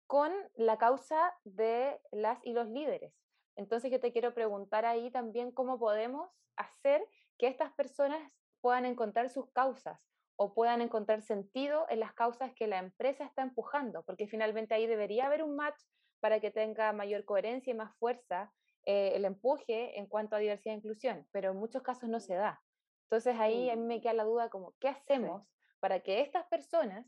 [0.08, 3.14] con la causa de las y los líderes.
[3.56, 7.06] Entonces yo te quiero preguntar ahí también cómo podemos hacer
[7.38, 8.22] que estas personas
[8.62, 10.00] puedan encontrar sus causas
[10.36, 14.88] o puedan encontrar sentido en las causas que la empresa está empujando, porque finalmente ahí
[14.88, 15.82] debería haber un match
[16.20, 18.54] para que tenga mayor coherencia y más fuerza
[18.86, 22.36] eh, el empuje en cuanto a diversidad e inclusión, pero en muchos casos no se
[22.36, 22.62] da.
[23.04, 25.46] Entonces ahí a mí me queda la duda como, ¿qué hacemos
[25.80, 27.06] para que estas personas,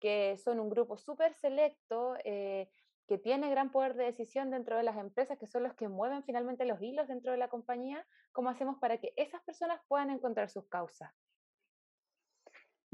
[0.00, 2.68] que son un grupo súper selecto, eh,
[3.08, 6.24] que tiene gran poder de decisión dentro de las empresas, que son los que mueven
[6.24, 10.50] finalmente los hilos dentro de la compañía, ¿cómo hacemos para que esas personas puedan encontrar
[10.50, 11.12] sus causas?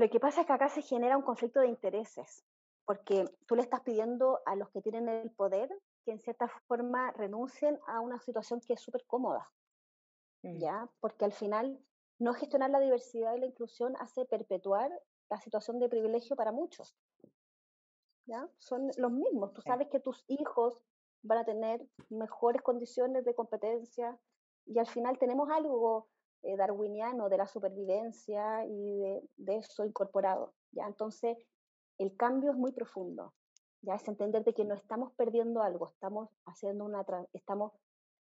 [0.03, 2.45] Lo que pasa es que acá se genera un conflicto de intereses,
[2.85, 5.71] porque tú le estás pidiendo a los que tienen el poder
[6.05, 9.49] que en cierta forma renuncien a una situación que es súper cómoda,
[10.43, 10.59] mm.
[10.59, 10.91] ¿ya?
[10.99, 11.79] Porque al final
[12.19, 14.91] no gestionar la diversidad y la inclusión hace perpetuar
[15.31, 16.97] la situación de privilegio para muchos,
[18.27, 18.49] ¿ya?
[18.59, 19.53] Son los mismos.
[19.53, 20.83] Tú sabes que tus hijos
[21.23, 24.19] van a tener mejores condiciones de competencia
[24.67, 26.09] y al final tenemos algo
[26.43, 29.01] eh, darwiniano de la supervivencia y
[29.37, 30.55] de, eso incorporado.
[30.73, 30.87] ¿ya?
[30.87, 31.39] Entonces,
[31.99, 33.35] el cambio es muy profundo.
[33.83, 37.73] Ya es entender de que no estamos perdiendo algo, estamos haciendo una estamos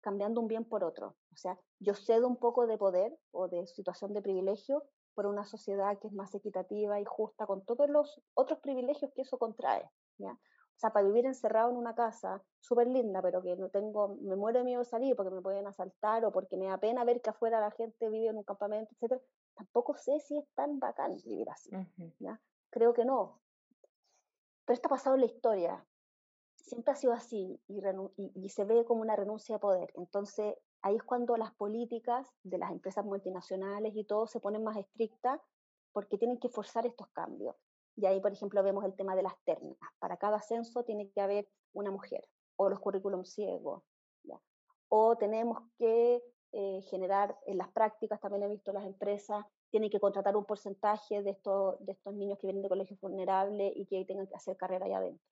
[0.01, 1.17] cambiando un bien por otro.
[1.33, 5.43] O sea, yo cedo un poco de poder o de situación de privilegio por una
[5.43, 9.89] sociedad que es más equitativa y justa con todos los otros privilegios que eso contrae.
[10.79, 14.37] O sea, para vivir encerrado en una casa súper linda, pero que no tengo, me
[14.37, 17.21] muero de miedo de salir porque me pueden asaltar o porque me da pena ver
[17.21, 19.19] que afuera la gente vive en un campamento, etcétera,
[19.55, 21.69] tampoco sé si es tan bacán vivir así.
[22.19, 22.39] ¿ya?
[22.69, 23.41] Creo que no.
[24.63, 25.85] Pero esto ha pasado en la historia.
[26.55, 27.81] Siempre ha sido así y,
[28.15, 29.91] y, y se ve como una renuncia de poder.
[29.95, 34.77] Entonces, ahí es cuando las políticas de las empresas multinacionales y todo se ponen más
[34.77, 35.41] estrictas
[35.91, 37.57] porque tienen que forzar estos cambios.
[37.99, 39.77] Y ahí, por ejemplo, vemos el tema de las ternas.
[39.99, 43.83] Para cada ascenso tiene que haber una mujer, o los currículums ciegos.
[44.91, 49.99] O tenemos que eh, generar en las prácticas, también he visto las empresas, tienen que
[49.99, 54.03] contratar un porcentaje de estos, de estos niños que vienen de colegios vulnerables y que
[54.05, 55.23] tengan que hacer carrera allá adentro.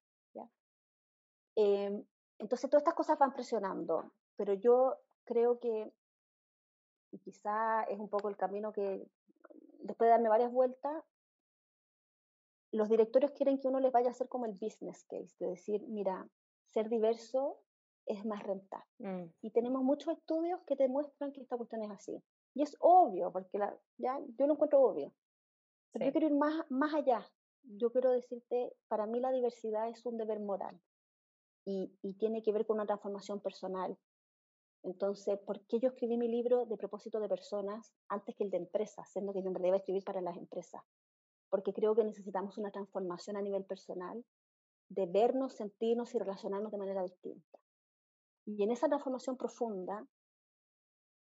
[1.55, 2.05] Em,
[2.37, 5.91] entonces, todas estas cosas van presionando, pero yo creo que,
[7.11, 9.07] y quizá es un poco el camino que,
[9.79, 11.03] después de darme varias vueltas,
[12.71, 15.85] los directorios quieren que uno les vaya a hacer como el business case, de decir,
[15.87, 16.27] mira,
[16.65, 17.59] ser diverso
[18.05, 18.85] es más rentable.
[18.99, 19.25] Mm.
[19.41, 22.23] Y tenemos muchos estudios que demuestran que esta cuestión es así.
[22.53, 25.13] Y es obvio, porque la, ya yo lo encuentro obvio.
[25.93, 27.27] Yo quiero ir más, más allá.
[27.63, 30.79] Yo quiero decirte, para mí la diversidad es un deber moral
[31.65, 33.97] y, y tiene que ver con una transformación personal.
[34.83, 38.57] Entonces, ¿por qué yo escribí mi libro de propósito de personas antes que el de
[38.57, 40.81] empresas, siendo que yo en realidad iba a escribir para las empresas?
[41.49, 44.23] Porque creo que necesitamos una transformación a nivel personal
[44.89, 47.59] de vernos, sentirnos y relacionarnos de manera distinta.
[48.45, 50.07] Y en esa transformación profunda,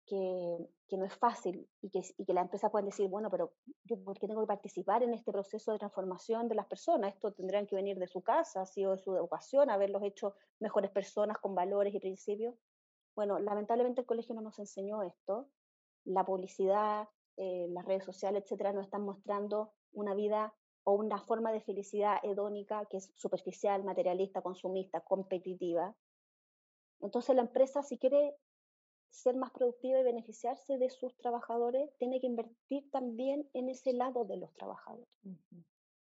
[0.05, 0.57] que,
[0.88, 3.53] que no es fácil y que, y que la empresa puede decir, bueno, pero
[3.86, 7.13] yo por qué tengo que participar en este proceso de transformación de las personas?
[7.13, 11.38] Esto tendrían que venir de su casa, o de su educación, haberlos hecho mejores personas
[11.38, 12.55] con valores y principios.
[13.15, 15.47] Bueno, lamentablemente el colegio no nos enseñó esto.
[16.05, 17.07] La publicidad,
[17.38, 20.53] eh, las redes sociales, etcétera, nos están mostrando una vida
[20.84, 25.95] o una forma de felicidad hedónica que es superficial, materialista, consumista, competitiva.
[26.99, 28.36] Entonces la empresa, si quiere
[29.10, 34.25] ser más productiva y beneficiarse de sus trabajadores, tiene que invertir también en ese lado
[34.25, 35.08] de los trabajadores.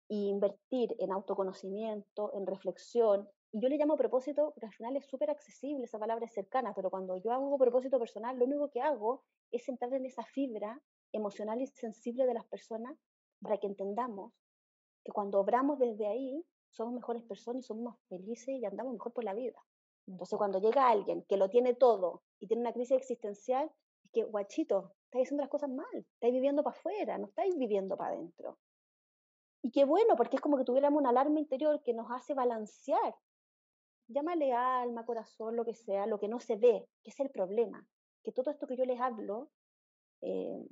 [0.08, 3.28] Y invertir en autoconocimiento, en reflexión.
[3.52, 6.72] Y yo le llamo propósito, porque al final es súper accesible, esa palabra es cercana,
[6.74, 10.80] pero cuando yo hago propósito personal, lo único que hago es entrar en esa fibra
[11.12, 12.96] emocional y sensible de las personas
[13.40, 14.32] para que entendamos
[15.04, 19.12] que cuando obramos desde ahí, somos mejores personas y somos más felices y andamos mejor
[19.12, 19.62] por la vida.
[20.06, 23.70] Entonces, cuando llega alguien que lo tiene todo y tiene una crisis existencial,
[24.04, 27.96] es que, guachito, estáis haciendo las cosas mal, estáis viviendo para afuera, no estáis viviendo
[27.96, 28.58] para adentro.
[29.62, 33.16] Y qué bueno, porque es como que tuviéramos una alarma interior que nos hace balancear.
[34.08, 37.84] Llámale alma, corazón, lo que sea, lo que no se ve, que es el problema.
[38.22, 39.50] Que todo esto que yo les hablo,
[40.20, 40.64] eh,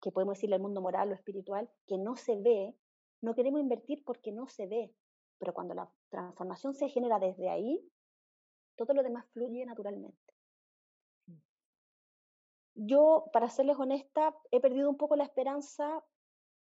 [0.00, 2.74] que podemos decirle al mundo moral o espiritual, que no se ve,
[3.20, 4.94] no queremos invertir porque no se ve.
[5.38, 7.80] Pero cuando la transformación se genera desde ahí,
[8.76, 10.34] todo lo demás fluye naturalmente.
[11.26, 11.36] Mm.
[12.74, 16.04] Yo, para serles honesta, he perdido un poco la esperanza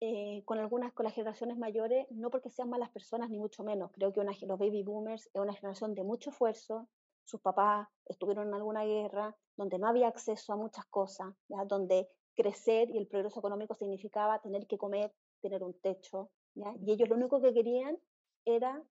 [0.01, 3.93] eh, con algunas, con las generaciones mayores, no porque sean malas personas, ni mucho menos.
[3.93, 6.89] Creo que una, los baby boomers es una generación de mucho esfuerzo.
[7.25, 11.33] Sus papás estuvieron en alguna guerra donde no había acceso a muchas cosas,
[11.69, 16.31] donde crecer y el progreso económico significaba tener que comer, tener un techo.
[16.55, 17.99] Y ellos lo único que querían
[18.45, 18.83] era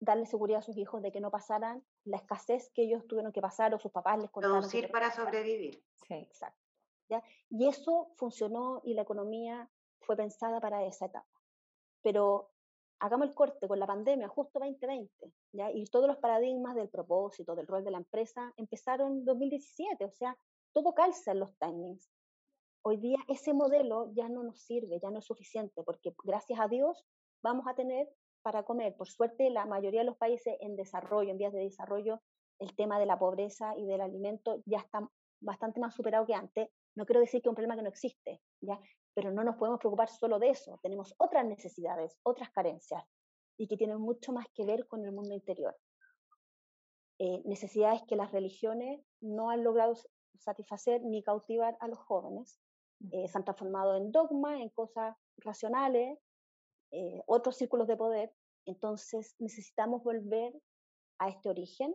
[0.00, 3.40] darle seguridad a sus hijos de que no pasaran la escasez que ellos tuvieron que
[3.40, 4.58] pasar o sus papás les contaron.
[4.58, 5.82] Producir para sobrevivir.
[6.08, 6.60] Sí, exacto.
[7.08, 7.22] ¿ya?
[7.50, 11.28] Y eso funcionó y la economía fue pensada para esa etapa.
[12.02, 12.50] Pero
[12.98, 15.70] hagamos el corte con la pandemia, justo 2020, ¿ya?
[15.70, 20.10] y todos los paradigmas del propósito, del rol de la empresa, empezaron en 2017, o
[20.10, 20.36] sea,
[20.72, 22.10] todo calza en los timings.
[22.84, 26.68] Hoy día ese modelo ya no nos sirve, ya no es suficiente, porque gracias a
[26.68, 27.04] Dios
[27.42, 28.08] vamos a tener
[28.42, 28.96] para comer.
[28.96, 32.20] Por suerte, la mayoría de los países en desarrollo, en vías de desarrollo,
[32.58, 35.08] el tema de la pobreza y del alimento ya está
[35.40, 36.68] bastante más superado que antes.
[36.96, 38.80] No quiero decir que es un problema que no existe, ¿ya?
[39.14, 40.78] pero no nos podemos preocupar solo de eso.
[40.82, 43.04] Tenemos otras necesidades, otras carencias,
[43.56, 45.76] y que tienen mucho más que ver con el mundo interior.
[47.18, 49.94] Eh, necesidades que las religiones no han logrado
[50.38, 52.58] satisfacer ni cautivar a los jóvenes.
[53.10, 56.18] Eh, se han transformado en dogma, en cosas racionales,
[56.92, 58.32] eh, otros círculos de poder.
[58.64, 60.54] Entonces necesitamos volver
[61.18, 61.94] a este origen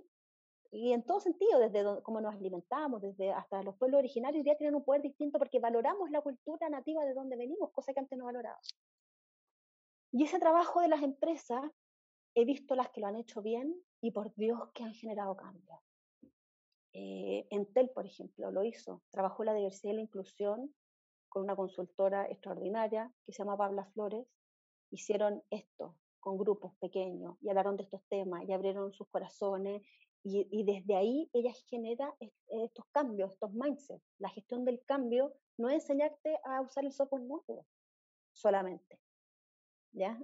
[0.72, 4.76] y en todo sentido, desde cómo nos alimentamos, desde hasta los pueblos originarios, ya tienen
[4.76, 8.26] un poder distinto porque valoramos la cultura nativa de donde venimos, cosa que antes no
[8.26, 8.68] valorábamos.
[10.12, 11.62] Y ese trabajo de las empresas,
[12.36, 15.80] he visto las que lo han hecho bien y por Dios que han generado cambios.
[16.94, 20.74] Eh, Entel, por ejemplo, lo hizo, trabajó la diversidad y la inclusión
[21.38, 24.26] con una consultora extraordinaria que se llama Pabla Flores,
[24.90, 29.84] hicieron esto con grupos pequeños y hablaron de estos temas y abrieron sus corazones
[30.24, 32.12] y, desde ahí ella genera
[32.48, 34.04] estos cambios, estos mindsets.
[34.18, 37.68] La gestión del cambio no es enseñarte a usar el software nuevo
[38.34, 39.00] solamente.
[39.92, 40.20] ¿ya?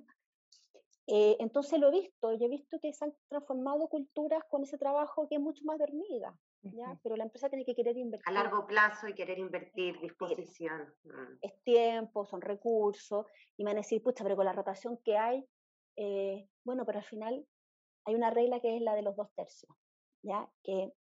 [1.05, 4.77] Eh, entonces lo he visto y he visto que se han transformado culturas con ese
[4.77, 6.37] trabajo que es mucho más dormida.
[6.61, 6.97] ¿ya?
[7.03, 8.29] Pero la empresa tiene que querer invertir.
[8.29, 10.93] A largo plazo y querer invertir, disposición.
[11.03, 11.37] Mm.
[11.41, 13.25] Es tiempo, son recursos.
[13.57, 15.45] Y me van a decir, pucha, pero con la rotación que hay,
[15.97, 17.45] eh, bueno, pero al final
[18.05, 19.75] hay una regla que es la de los dos tercios.
[20.21, 20.49] ¿ya?
[20.63, 20.93] Que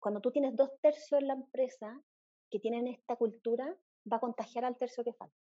[0.00, 2.02] cuando tú tienes dos tercios en la empresa
[2.50, 3.74] que tienen esta cultura,
[4.12, 5.34] va a contagiar al tercio que falta.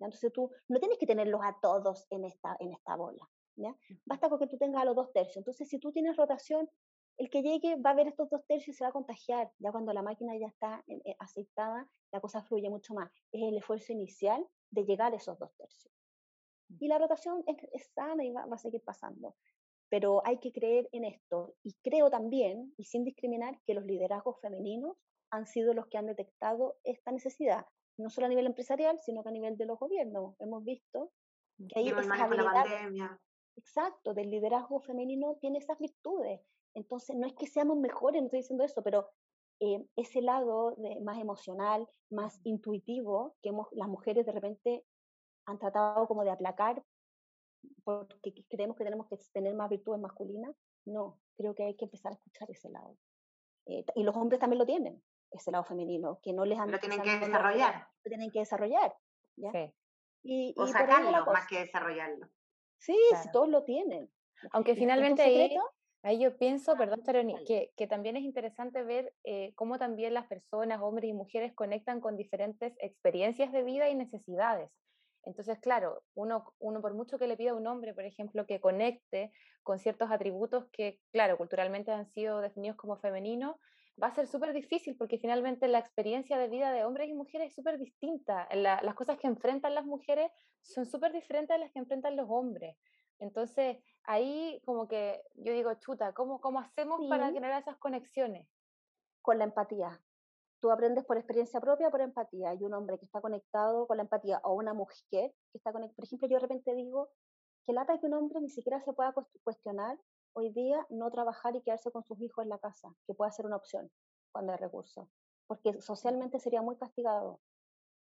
[0.00, 3.28] Entonces tú no tienes que tenerlos a todos en esta, en esta bola.
[3.60, 3.76] ¿Ya?
[4.04, 5.38] Basta con que tú tengas a los dos tercios.
[5.38, 6.68] Entonces, si tú tienes rotación,
[7.18, 9.52] el que llegue va a ver estos dos tercios y se va a contagiar.
[9.58, 13.10] Ya cuando la máquina ya está eh, aceptada, la cosa fluye mucho más.
[13.30, 15.92] Es el esfuerzo inicial de llegar a esos dos tercios.
[16.78, 19.36] Y la rotación es, sana y va, a seguir pasando
[19.90, 21.56] pero hay que creer en esto.
[21.64, 24.96] Y creo también, y sin discriminar, que los liderazgos femeninos
[25.30, 27.66] han sido los que han detectado esta necesidad,
[27.98, 30.36] no solo a nivel empresarial, sino que a nivel de los gobiernos.
[30.38, 31.10] Hemos visto
[31.68, 33.10] que hay esa habilidad.
[33.60, 36.40] Exacto, del liderazgo femenino tiene esas virtudes.
[36.74, 39.10] Entonces, no es que seamos mejores, no estoy diciendo eso, pero
[39.60, 44.84] eh, ese lado de, más emocional, más intuitivo, que hemos, las mujeres de repente
[45.46, 46.82] han tratado como de aplacar
[47.84, 50.56] porque creemos que tenemos que tener más virtudes masculinas.
[50.86, 52.96] No, creo que hay que empezar a escuchar ese lado.
[53.66, 56.70] Eh, y los hombres también lo tienen, ese lado femenino, que no les han...
[56.70, 57.88] Lo tienen que desarrollar.
[58.04, 58.96] Lo tienen que desarrollar.
[59.36, 59.52] ¿ya?
[59.52, 59.74] Sí.
[60.22, 62.26] Y, o sacarlo más que desarrollarlo.
[62.80, 64.10] Sí, si todos lo tienen.
[64.52, 65.54] Aunque finalmente ahí,
[66.02, 67.02] ahí, yo pienso, perdón,
[67.46, 72.00] que, que, también es interesante ver eh, cómo también las personas, hombres y mujeres, conectan
[72.00, 74.70] con diferentes experiencias de vida y necesidades.
[75.24, 78.60] Entonces, claro, uno, uno por mucho que le pida a un hombre, por ejemplo, que
[78.60, 79.30] conecte
[79.62, 83.56] con ciertos atributos que, claro, culturalmente han sido definidos como femeninos,
[84.02, 87.48] va a ser súper difícil porque finalmente la experiencia de vida de hombres y mujeres
[87.48, 88.48] es súper distinta.
[88.54, 90.30] las cosas que enfrentan las mujeres
[90.62, 92.76] son súper diferentes a las que enfrentan los hombres.
[93.18, 98.48] Entonces, ahí como que yo digo, chuta, ¿cómo, cómo hacemos para generar esas conexiones?
[99.20, 100.00] Con la empatía
[100.60, 102.50] tú aprendes por experiencia propia, por empatía.
[102.50, 105.96] Hay un hombre que está conectado con la empatía o una mujer que está conectada.
[105.96, 107.08] Por ejemplo, yo de repente digo
[107.66, 109.98] que lata que un hombre ni siquiera se pueda cuestionar
[110.34, 113.46] hoy día no trabajar y quedarse con sus hijos en la casa, que puede ser
[113.46, 113.90] una opción
[114.32, 115.08] cuando hay recursos,
[115.46, 117.40] porque socialmente sería muy castigado.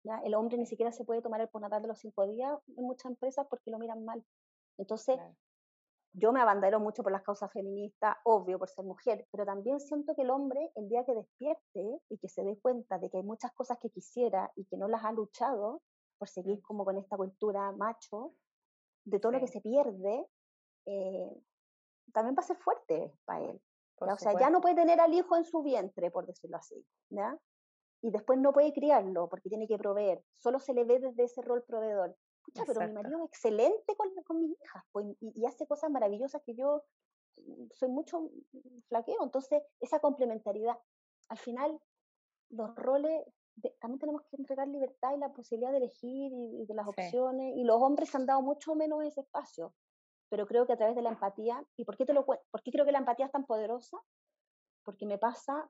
[0.03, 0.19] ¿ya?
[0.19, 3.11] El hombre ni siquiera se puede tomar el postnatal de los cinco días en muchas
[3.11, 4.23] empresas porque lo miran mal.
[4.77, 5.19] Entonces,
[6.13, 10.13] yo me abandero mucho por las causas feministas, obvio, por ser mujer, pero también siento
[10.15, 13.23] que el hombre, el día que despierte y que se dé cuenta de que hay
[13.23, 15.81] muchas cosas que quisiera y que no las ha luchado
[16.19, 18.35] por seguir como con esta cultura macho,
[19.05, 20.27] de todo lo que se pierde,
[20.85, 21.41] eh,
[22.11, 23.61] también va a ser fuerte para él.
[24.11, 27.37] O sea, ya no puede tener al hijo en su vientre, por decirlo así, ¿ya?
[28.01, 30.21] Y después no puede criarlo porque tiene que proveer.
[30.35, 32.15] Solo se le ve desde ese rol proveedor.
[32.53, 36.53] pero mi marido es excelente con, con mis hijas pues, y, hace cosas maravillosas que
[36.53, 36.83] yo
[37.37, 38.29] mm, soy mucho
[38.89, 39.23] flaqueo.
[39.23, 40.77] Entonces, esa complementariedad,
[41.29, 41.79] al final,
[42.49, 43.25] los roles,
[43.79, 47.55] también tenemos que entregar libertad y la posibilidad de elegir y, de las opciones.
[47.55, 49.73] Y los hombres han dado mucho menos ese espacio
[50.33, 52.71] pero creo que a través de la empatía, ¿y por qué, te lo, por qué
[52.71, 53.99] creo que la empatía es tan poderosa?
[54.83, 55.69] Porque me pasa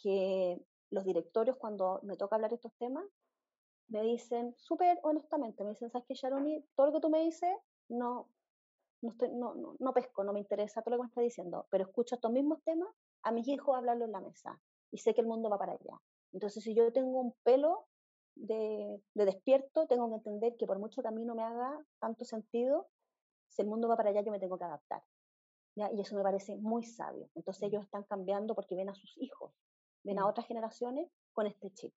[0.00, 3.04] que los directorios, cuando me toca hablar estos temas,
[3.88, 6.64] me dicen súper honestamente, me dicen, ¿sabes qué, Sharoni?
[6.76, 7.50] Todo lo que tú me dices,
[7.88, 8.28] no,
[9.02, 11.82] no, no, no, no, pesco, no me interesa todo lo que me estás diciendo, pero
[11.82, 12.90] escucho estos mismos temas
[13.24, 14.60] a mis hijos hablarlo en la mesa
[14.92, 16.00] y sé que el mundo va para allá.
[16.32, 17.88] Entonces, si yo tengo un pelo
[18.36, 21.84] de, de despierto, tengo que entender que por mucho que a mí no me haga
[21.98, 22.86] tanto sentido,
[23.54, 25.02] si el mundo va para allá, yo me tengo que adaptar.
[25.76, 25.90] ¿ya?
[25.92, 27.28] Y eso me parece muy sabio.
[27.34, 27.66] Entonces mm.
[27.66, 29.52] ellos están cambiando porque ven a sus hijos,
[30.02, 30.28] ven a mm.
[30.28, 31.94] otras generaciones con este chip.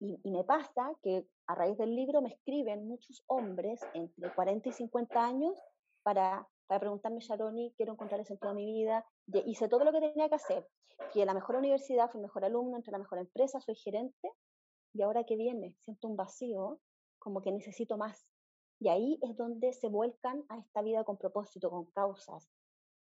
[0.00, 4.68] Y, y, me pasa que a raíz del libro me escriben muchos hombres entre 40
[4.68, 5.58] y 50 años
[6.02, 9.06] para, para preguntarme, Sharoni, quiero encontrar el sentido de mi vida.
[9.26, 10.68] Y hice todo lo que tenía que hacer.
[11.12, 13.74] Fui a la mejor universidad, fui el mejor alumno, entré a la mejor empresa, soy
[13.76, 14.30] gerente.
[14.92, 16.78] Y ahora que viene, siento un vacío,
[17.18, 18.26] como que necesito más.
[18.78, 22.48] Y ahí es donde se vuelcan a esta vida con propósito, con causas.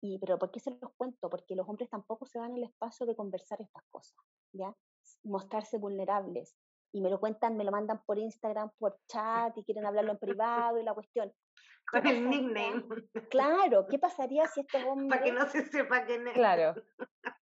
[0.01, 1.29] Y, pero ¿por qué se los cuento?
[1.29, 4.19] Porque los hombres tampoco se dan el espacio de conversar estas cosas,
[4.51, 4.75] ¿ya?
[5.23, 6.57] Mostrarse vulnerables.
[6.91, 10.19] Y me lo cuentan, me lo mandan por Instagram, por chat, y quieren hablarlo en
[10.19, 11.33] privado, y la cuestión.
[11.91, 12.83] Con el nickname.
[13.29, 15.09] Claro, ¿qué pasaría si estos hombres...
[15.09, 16.33] Para que no se sepa quién es.
[16.33, 16.75] Claro.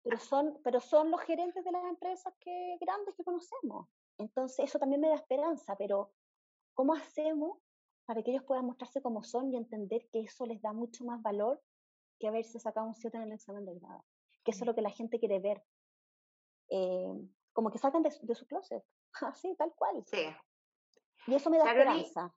[0.03, 3.87] Pero son, pero son los gerentes de las empresas que, grandes que conocemos.
[4.19, 6.11] Entonces, eso también me da esperanza, pero
[6.75, 7.57] ¿cómo hacemos
[8.11, 11.21] para que ellos puedan mostrarse como son y entender que eso les da mucho más
[11.21, 11.61] valor
[12.19, 14.03] que haberse sacado un 7 en el examen de grado.
[14.43, 15.63] Que eso es lo que la gente quiere ver.
[16.69, 17.13] Eh,
[17.53, 18.83] como que sacan de, su closet,
[19.21, 20.03] así, tal cual.
[20.07, 20.27] Sí.
[21.25, 22.35] Y eso me da esperanza.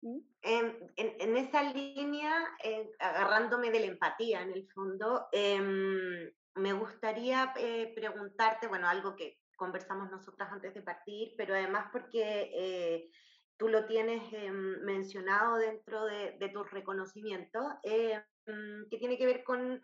[0.00, 0.18] ¿Mm?
[0.42, 7.54] En, en, esa línea, eh, agarrándome de la empatía en el fondo, em, me gustaría
[7.58, 13.08] eh, preguntarte, bueno, algo que conversamos nosotras antes de partir, pero además porque
[13.56, 19.82] tú lo tienes em, mencionado dentro de, tus reconocimientos, em, que tiene que ver con,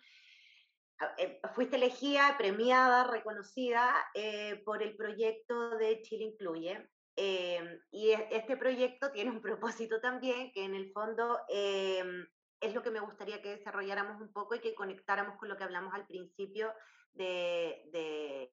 [1.16, 6.88] eh, fuiste elegida, premiada, reconocida eh, por el proyecto de Chile Incluye.
[7.16, 12.82] Em, y e, este proyecto tiene un propósito también, que en el fondo es lo
[12.82, 16.06] que me gustaría que desarrolláramos un poco y que conectáramos con lo que hablamos al
[16.06, 16.72] principio
[17.14, 18.50] de, de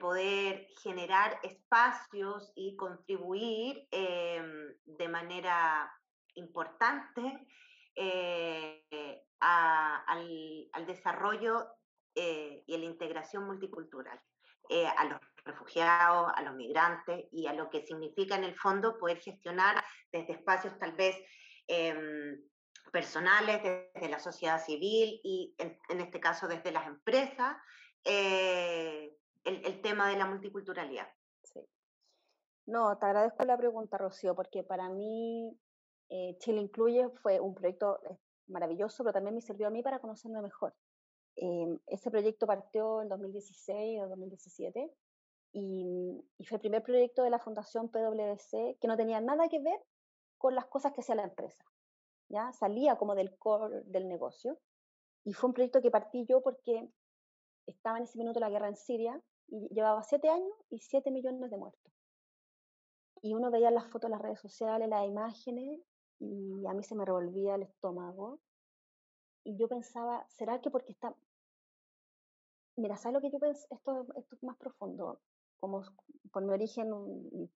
[0.00, 5.92] poder generar espacios y contribuir em, de manera
[6.34, 7.46] importante
[7.94, 11.66] eh, al, desarrollo
[12.14, 14.20] eh, y a la integración multicultural,
[14.68, 18.98] eh, a los refugiados, a los migrantes y a lo que significa en el fondo
[18.98, 21.16] poder gestionar desde espacios tal vez
[21.66, 22.40] em,
[22.92, 27.56] personales, desde la sociedad civil y en este caso desde las empresas,
[29.46, 31.08] el, tema de la multiculturalidad.
[31.42, 31.60] Sí.
[32.66, 35.58] No, te agradezco la pregunta, Rocío, porque para mí
[36.08, 38.16] eh, Chile Incluye fue un proyecto eh,
[38.48, 40.74] maravilloso, pero también me sirvió a mí para conocerme mejor.
[41.36, 44.90] Em, ese proyecto partió en 2016 o 2017
[45.52, 49.58] y, y, fue el primer proyecto de la Fundación PwC que no tenía nada que
[49.58, 49.78] ver
[50.38, 51.64] con las cosas que hacía la empresa.
[52.28, 52.52] ¿ya?
[52.52, 54.58] Salía como del core del negocio
[55.24, 56.88] y fue un proyecto que partí yo porque
[57.66, 61.50] estaba en ese minuto la guerra en Siria y llevaba siete años y siete millones
[61.50, 61.92] de muertos.
[63.22, 65.80] Y uno veía las fotos en las redes sociales, las imágenes,
[66.18, 68.40] y a mí se me revolvía el estómago.
[69.44, 71.14] Y yo pensaba, ¿será que porque está...
[72.76, 73.66] Mira, ¿sabes lo que yo pensé?
[73.70, 75.20] Esto, esto es más profundo.
[75.58, 75.82] Como
[76.32, 76.90] por mi origen,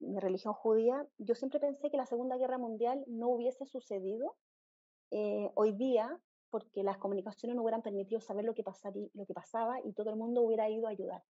[0.01, 4.37] mi religión judía, yo siempre pensé que la Segunda Guerra Mundial no hubiese sucedido
[5.11, 6.19] eh, hoy día
[6.51, 8.65] porque las comunicaciones no hubieran permitido saber lo que,
[9.15, 11.23] lo que pasaba y todo el mundo hubiera ido a ayudar.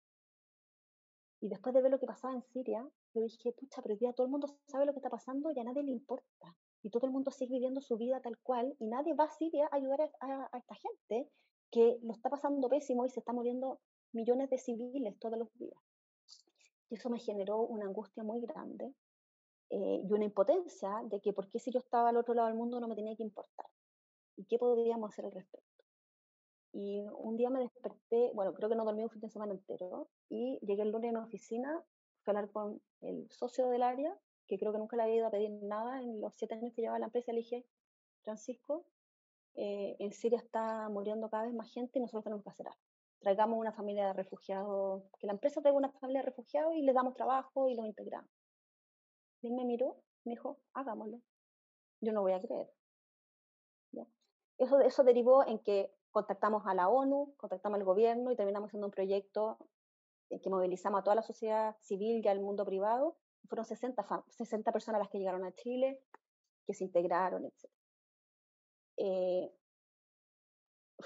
[1.41, 4.27] Y después de ver lo que pasaba en Siria, yo dije, pucha, pero día todo
[4.27, 6.57] el mundo sabe lo que está pasando y a nadie le importa.
[6.83, 9.69] y todo el mundo sigue viviendo su vida tal cual y nadie va a Siria
[9.71, 11.29] a ayudar a, esta gente
[11.71, 13.81] que lo está pasando pésimo y se está muriendo
[14.13, 15.81] millones de civiles todos los días.
[16.89, 18.95] Y eso me generó una angustia muy grande
[19.71, 22.57] eh, y una impotencia de que por qué si yo estaba al otro lado del
[22.57, 23.67] mundo no me tenía que importar
[24.37, 25.68] y qué podríamos hacer al respecto.
[26.73, 30.09] Y un día me desperté, bueno, creo que no dormí un fin de semana entero
[30.29, 31.83] y llegué el lunes a mi oficina,
[32.23, 34.17] fui a hablar con el socio del área
[34.49, 36.81] que creo que nunca le había ido a pedir nada en los siete años que
[36.81, 37.67] llevaba la empresa, le dije,
[38.23, 38.87] Francisco,
[39.55, 42.81] eh, en Siria está muriendo cada vez más gente y nosotros tenemos que hacer algo.
[43.21, 46.95] Traigamos una familia de refugiados, que la empresa traiga una familia de refugiados y les
[46.95, 48.31] damos trabajo y los integramos.
[49.43, 51.21] Y él me miró, me dijo, hagámoslo.
[52.01, 52.71] Yo no voy a creer.
[54.59, 58.87] Eso, eso derivó en que contactamos a la ONU, contactamos al gobierno y terminamos haciendo
[58.87, 59.59] un proyecto
[60.31, 63.17] en que movilizamos a toda la sociedad civil y al mundo privado.
[63.49, 66.01] Fueron 60, 60 personas las que llegaron a Chile,
[66.67, 67.71] que se integraron, etc.
[68.99, 69.53] Eh,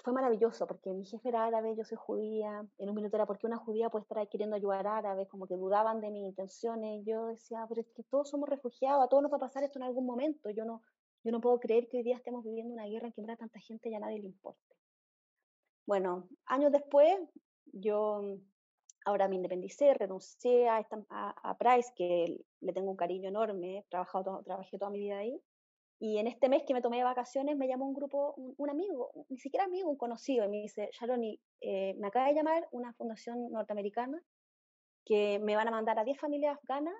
[0.03, 3.46] fue maravilloso porque mi jefe era árabe, yo soy judía, en un minuto era porque
[3.46, 7.66] una judía puede estar queriendo ayudar árabes, como que dudaban de mis intenciones, yo decía,
[7.68, 10.07] pero es que todos somos refugiados, a todos nos va a pasar esto en algún
[10.07, 10.82] momento, yo no,
[11.22, 13.61] yo no puedo creer que hoy día estemos viviendo una guerra en que muera tanta
[13.61, 14.74] gente y a nadie le importe.
[15.86, 17.18] Bueno, años después,
[17.72, 18.22] yo
[19.04, 24.78] ahora me independicé, renuncié a, a, Price, que le tengo un cariño enorme, trabajado, trabajé
[24.78, 25.40] toda mi vida ahí.
[25.98, 29.12] Y en este mes que me tomé de vacaciones me llamó un grupo, un, amigo,
[29.28, 32.92] ni siquiera amigo, un conocido, y me dice, Sharoni, eh, me acaba de llamar una
[32.94, 34.20] fundación norteamericana
[35.04, 36.94] que me van a mandar a 10 familias afganas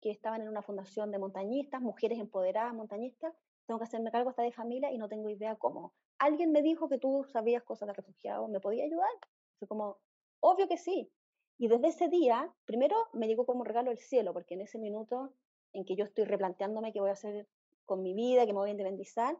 [0.00, 3.34] que estaban en una fundación de montañistas, mujeres empoderadas, montañistas.
[3.66, 5.92] Tengo que hacerme cargo de familia y no tengo idea cómo.
[6.18, 9.10] Alguien me dijo que tú sabías cosas de refugiados, ¿me podía ayudar?
[9.58, 9.98] Fue como,
[10.40, 11.10] obvio que sí.
[11.58, 15.32] Y desde ese día, primero me llegó como regalo el cielo, porque en ese minuto
[15.72, 17.48] en que yo estoy replanteándome qué voy a hacer
[17.84, 19.36] con mi vida, que me voy a independizar,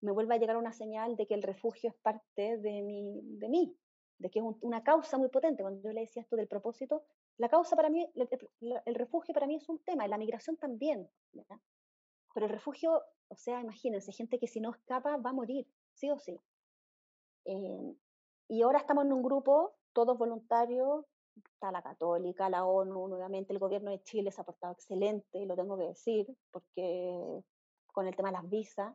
[0.00, 3.76] me vuelve a llegar una señal de que el refugio es parte de, mí,
[4.18, 5.62] de que es una causa muy potente.
[5.62, 7.04] Cuando yo le decía esto del propósito,
[7.36, 11.08] la causa para mí, el, refugio para mí es un tema, la migración también.
[12.34, 15.66] Pero el refugio, o sea, imagínense, gente que si no escapa va a morir,
[16.00, 16.40] sí o sí.
[17.44, 17.94] Eh,
[18.48, 21.04] y ahora estamos en un grupo, todos voluntarios,
[21.36, 25.56] está la Católica, la ONU, nuevamente el gobierno de Chile se ha portado excelente, lo
[25.56, 27.42] tengo que decir, porque
[27.92, 28.94] con el tema de las visas,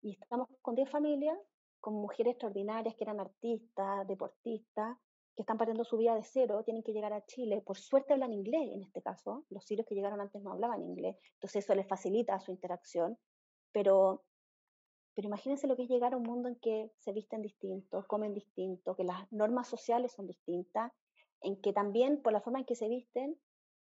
[0.00, 1.38] y estamos con 10 familias,
[1.80, 4.96] con mujeres extraordinarias que eran artistas, deportistas,
[5.36, 8.32] que están partiendo su vida de cero, tienen que llegar a Chile, por suerte hablan
[8.32, 11.86] inglés en este caso, los sirios que llegaron antes no hablaban inglés, entonces eso les
[11.86, 13.16] facilita su interacción,
[13.70, 14.24] pero
[15.18, 18.34] pero imagínense lo que es llegar a un mundo en que se visten distintos, comen
[18.34, 20.92] distintos, que las normas sociales son distintas
[21.40, 23.36] en que también por la forma en que se visten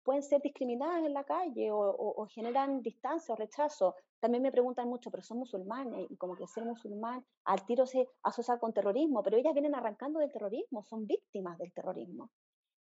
[0.03, 3.95] pueden ser discriminadas en la calle o, generan distancia o rechazo.
[4.19, 8.09] También me preguntan mucho, pero son musulmanes y como que ser musulmán al tiro se
[8.25, 12.33] asocia con terrorismo, pero ellas vienen arrancando del terrorismo, son víctimas del terrorismo.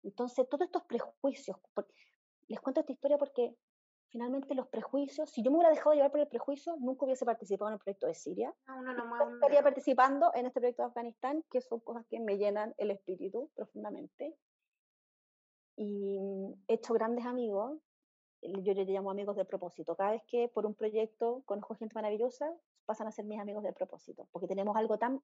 [0.03, 1.57] Entonces, todos estos prejuicios,
[2.47, 3.55] les cuento esta historia porque
[4.09, 7.69] finalmente los prejuicios, si yo me hubiera dejado llevar por el prejuicio, nunca hubiese participado
[7.69, 8.53] en el proyecto de Siria.
[8.67, 12.91] No, estaría participando en este proyecto de Afganistán, que son cosas que me llenan el
[12.91, 14.35] espíritu profundamente
[15.77, 16.17] y
[16.67, 17.79] he hecho grandes amigos,
[18.41, 19.95] yo les llamo amigos de propósito.
[19.95, 22.53] Cada vez que por un proyecto conozco gente maravillosa,
[22.85, 25.21] pasan a ser mis amigos de propósito, porque tenemos algo tan,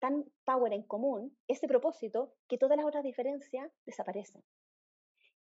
[0.00, 4.42] tan power en común, ese propósito, que todas las otras diferencias desaparecen.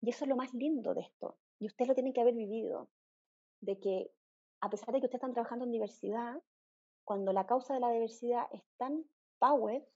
[0.00, 1.36] Y eso es lo más lindo de esto.
[1.62, 2.90] Y ustedes lo tienen que haber vivido,
[3.60, 4.10] de que
[4.60, 6.42] a pesar de que ustedes están trabajando en diversidad,
[7.04, 9.04] cuando la causa de la diversidad es tan
[9.38, 9.88] power,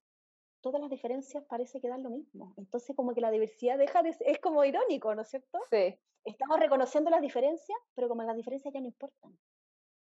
[0.60, 2.54] todas las diferencias parece que dan lo mismo.
[2.56, 5.58] Entonces, como que la diversidad deja de es como irónico, ¿no es cierto?
[5.68, 5.98] Sí.
[6.24, 9.36] Estamos reconociendo las diferencias, pero como las diferencias ya no importan.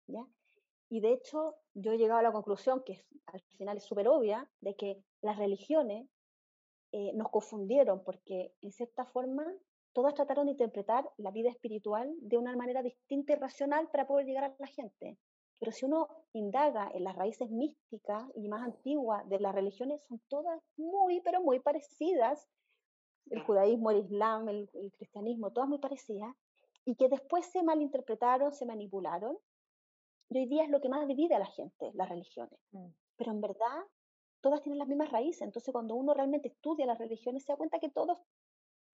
[0.07, 0.27] ¿ya?
[0.91, 4.47] Y de hecho, yo he llegado a la conclusión, que al final es súper obvia,
[4.61, 6.11] de que las religiones
[6.93, 9.51] eh, nos confundieron porque, en cierta forma,
[9.95, 14.27] todas trataron de interpretar la vida espiritual de una manera distinta y racional para poder
[14.27, 15.17] llegar a la gente.
[15.59, 20.21] Pero si uno indaga en las raíces místicas y más antiguas de las religiones, son
[20.29, 22.47] todas muy, pero muy parecidas.
[23.31, 24.69] El judaísmo, el islam, el,
[24.99, 26.35] cristianismo, todas muy parecidas,
[26.85, 29.39] y que después se malinterpretaron, se manipularon.
[30.29, 32.59] Y hoy día es lo que más divide a la gente, las religiones.
[32.73, 32.89] Mm.
[33.17, 33.85] Pero en verdad,
[34.43, 35.43] todas tienen las mismas raíces.
[35.43, 38.19] Entonces, cuando uno realmente estudia las religiones, se da cuenta que todos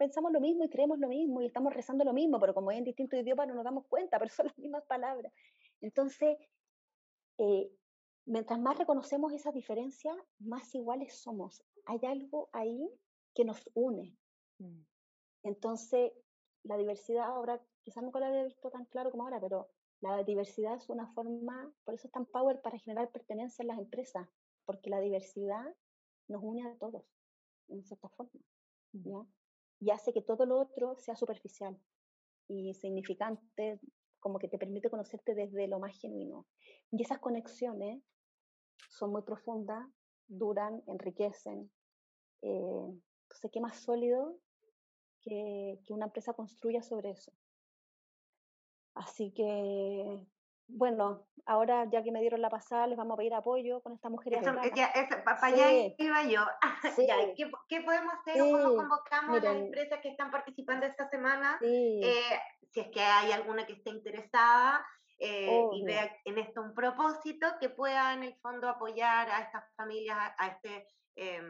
[0.00, 2.78] pensamos lo mismo y creemos lo mismo y estamos rezando lo mismo, pero como es
[2.78, 5.30] en distintos idiomas no nos damos cuenta, pero son las mismas palabras.
[5.82, 6.38] Entonces,
[7.36, 7.70] eh,
[8.24, 11.62] mientras más reconocemos esas diferencias, más iguales somos.
[11.84, 12.90] Hay algo ahí
[13.34, 14.16] que nos une.
[14.58, 14.80] Mm.
[15.42, 16.12] Entonces,
[16.62, 19.68] la diversidad ahora, quizás nunca la había visto tan claro como ahora, pero
[20.02, 23.78] La diversidad es una forma, por eso es tan power para generar pertenencia en las
[23.78, 24.26] empresas,
[24.64, 25.76] porque la diversidad
[26.26, 27.04] nos une a todos,
[27.68, 28.40] en cierta forma,
[28.92, 29.26] ¿ya?
[29.80, 31.76] Y hace que todo lo otro sea superficial
[32.48, 33.80] y significante,
[34.20, 36.46] como que te permite conocerte desde lo más genuino.
[36.90, 38.02] Y esas conexiones
[38.90, 39.86] son muy profundas,
[40.28, 41.70] duran, enriquecen.
[42.42, 44.38] Eh, entonces, ¿qué más sólido
[45.22, 47.32] que, que una empresa construya sobre eso?
[48.94, 50.26] Así que,
[50.72, 54.08] bueno, ahora ya que me dieron la pasada, les vamos a pedir apoyo con esta
[54.08, 54.40] mujer.
[55.24, 56.44] para allá iba yo.
[57.68, 61.58] ¿qué, podemos hacer o cómo convocamos a las empresas que están participando esta semana?
[61.62, 62.22] Eh,
[62.70, 64.86] si es que hay alguna que esté interesada
[65.18, 69.64] eh, y vea en esto un propósito, que pueda en el fondo apoyar a estas
[69.76, 71.42] familias, a, este, eh,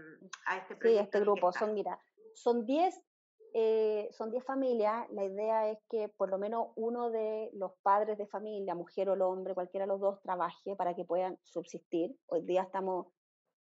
[0.47, 0.89] a este proyecto.
[0.89, 1.53] Sí, a este grupo.
[1.53, 1.99] Son, mira,
[2.35, 3.10] son 10
[3.55, 8.19] eh, son 10 familias, la idea es que por lo menos uno de los padres
[8.19, 12.17] de familia, mujer o el hombre, cualquiera de los dos, trabaje para que puedan subsistir.
[12.27, 13.07] Hoy día estamos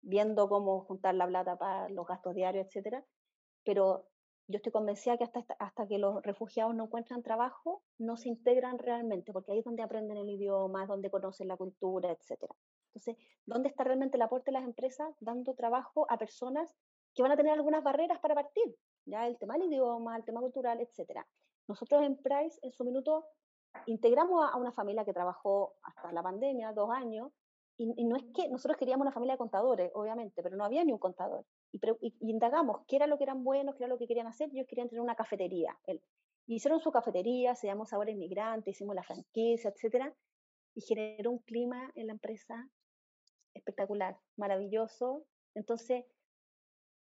[0.01, 3.03] viendo cómo juntar la plata para los gastos diarios, etcétera,
[3.63, 4.07] pero
[4.47, 8.79] yo estoy convencida que hasta, hasta que los refugiados no encuentran trabajo, no se integran
[8.79, 12.55] realmente, porque ahí es donde aprenden el idioma, donde conocen la cultura, etcétera.
[12.87, 16.75] Entonces, ¿dónde está realmente el aporte de las empresas dando trabajo a personas
[17.13, 18.75] que van a tener algunas barreras para partir?
[19.09, 21.27] Ya el tema del idioma, el tema cultural, etcétera.
[21.67, 23.25] Nosotros en Price, en su minuto,
[23.85, 27.31] integramos a, una familia que trabajó hasta la pandemia, dos años,
[27.77, 30.91] y, no es que nosotros queríamos una familia de contadores, obviamente, pero no había ni
[30.91, 31.45] un contador.
[31.71, 34.49] Y, indagamos qué era lo que eran buenos, qué era lo que querían hacer.
[34.51, 35.79] Ellos querían tener una cafetería.
[36.45, 40.13] hicieron su cafetería, se llamó Sabores Migrantes, hicimos la franquicia, etcétera,
[40.75, 42.69] y generó un clima en la empresa
[43.53, 45.23] espectacular, maravilloso.
[45.55, 46.03] Entonces,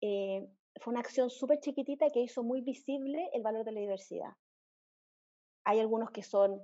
[0.00, 0.48] eh,
[0.80, 4.32] fue una acción súper chiquitita que hizo muy visible el valor de la diversidad.
[5.64, 6.60] Hay algunos que son,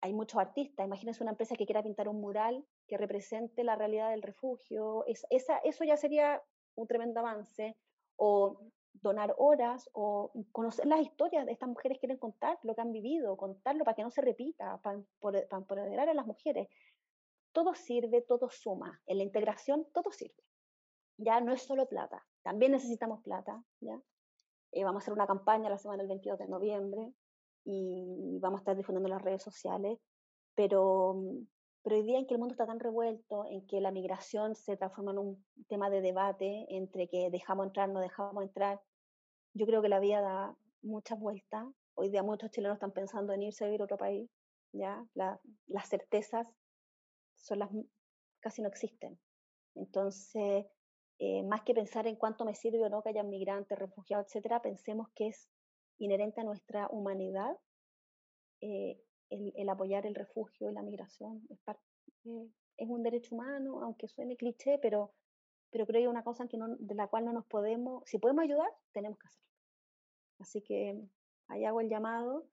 [0.00, 4.10] hay muchos artistas, imagínense una empresa que quiera pintar un mural que represente la realidad
[4.10, 6.42] del refugio, esa, eso ya sería
[6.74, 7.76] un tremendo avance,
[8.16, 8.58] o
[8.92, 13.36] donar horas, o conocer las historias de estas mujeres quieren contar lo que han vivido,
[13.36, 16.68] contarlo para que no se repita, para, para empoderar a las mujeres.
[17.52, 19.00] Todo sirve, todo suma.
[19.06, 20.42] En la integración todo sirve.
[21.18, 24.00] Ya no es solo plata, también necesitamos plata, ¿ya?
[24.72, 27.12] Eh, vamos a hacer una campaña la semana del 22 de noviembre
[27.64, 29.98] y vamos a estar difundiendo en las redes sociales,
[30.54, 31.46] pero, mm,
[31.82, 34.76] pero hoy día en que el mundo está tan revuelto, en que la migración se
[34.76, 38.80] transforma en un tema de debate entre que dejamos entrar, no dejamos entrar,
[39.54, 41.66] yo creo que la vida da muchas vueltas.
[41.94, 44.30] Hoy día muchos chilenos están pensando en irse a vivir a otro país,
[44.72, 45.04] ¿ya?
[45.14, 46.48] las certezas
[47.36, 47.70] son las,
[48.40, 49.18] casi no existen.
[49.74, 50.66] Entonces,
[51.24, 54.60] eh, más que pensar en cuánto me sirve o no que haya migrantes, refugiados, etcétera,
[54.60, 55.48] pensemos que es
[55.98, 57.56] inherente a nuestra humanidad
[58.60, 59.00] eh,
[59.30, 61.46] el, apoyar el refugio y la migración.
[61.48, 61.60] Es,
[62.24, 65.12] eh, es, un derecho humano, aunque suene cliché, pero,
[65.70, 68.18] pero creo que es una cosa que no, de la cual no nos podemos, si
[68.18, 69.48] podemos ayudar, tenemos que hacerlo.
[70.40, 71.00] Así que
[71.46, 72.48] ahí hago el llamado.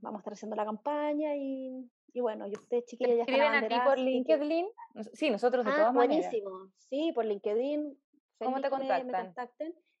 [0.00, 3.66] Vamos a estar haciendo la campaña y y bueno, y ustedes chiquillos ya escriben a
[3.66, 4.66] ti por LinkedIn?
[5.14, 6.70] Sí, nosotros de ah, todas buenísimo.
[6.76, 8.00] Sí, por LinkedIn.
[8.38, 9.34] ¿Cómo te contactan?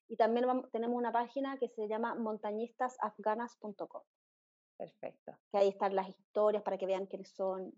[0.06, 4.02] Y también tenemos una página que se llama montañistasafganas.com.
[4.76, 5.36] Perfecto.
[5.50, 7.72] Que ahí están las historias para que vean quiénes son.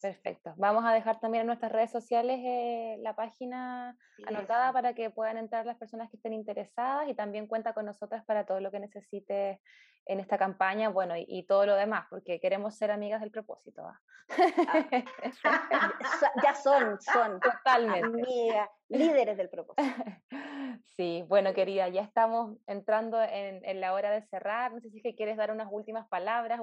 [0.00, 0.54] Perfecto.
[0.56, 5.38] Vamos a dejar también en nuestras redes sociales eh, la página anotada para que puedan
[5.38, 8.78] entrar las personas que estén interesadas y también cuenta con nosotras para todo lo que
[8.78, 9.58] necesites
[10.06, 13.86] en esta campaña, bueno, y, todo lo demás, porque queremos ser amigas del propósito.
[13.86, 14.00] ¿ah?
[16.44, 19.82] ya son, son totalmente amigas, líderes del propósito.
[20.96, 24.72] Sí, bueno, querida, ya estamos entrando en, la hora de cerrar.
[24.72, 26.60] No sé si es que quieres dar unas últimas palabras,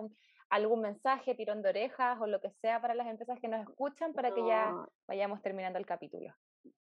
[0.50, 4.14] algún mensaje, tirón de orejas o lo que sea para las empresas que nos escuchan
[4.14, 4.74] para que ya
[5.08, 6.34] vayamos terminando el capítulo.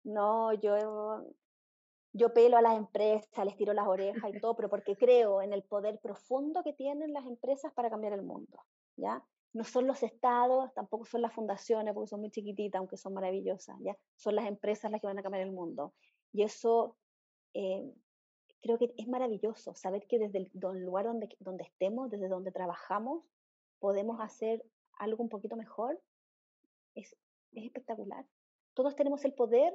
[0.04, 1.26] No, yo
[2.14, 5.54] yo pelo a las empresas, les tiro las orejas y todo, pero porque creo en
[5.54, 8.60] el poder profundo que tienen las empresas para cambiar el mundo,
[8.96, 9.24] ¿ya?
[9.54, 13.78] No son los estados, tampoco son las fundaciones, porque son muy chiquititas, aunque son maravillosas,
[13.82, 13.96] ¿ya?
[14.16, 15.94] Son las empresas las que van a cambiar el mundo.
[16.32, 16.98] Y eso
[17.54, 17.92] eh,
[18.62, 23.24] creo que es maravilloso, saber que desde el, lugar donde, donde estemos, desde donde trabajamos,
[23.80, 24.64] podemos hacer
[24.98, 26.00] algo un poquito mejor,
[26.96, 27.16] es,
[27.54, 28.26] es espectacular.
[28.74, 29.74] Todos tenemos el poder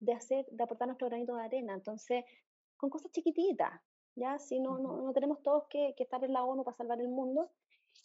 [0.00, 1.74] de hacer, de aportar nuestro granito de arena.
[1.74, 2.24] Entonces,
[2.76, 3.80] con cosas chiquititas,
[4.14, 4.38] ¿ya?
[4.38, 7.08] Si no, no, no tenemos todos que, que, estar en la ONU para salvar el
[7.08, 7.50] mundo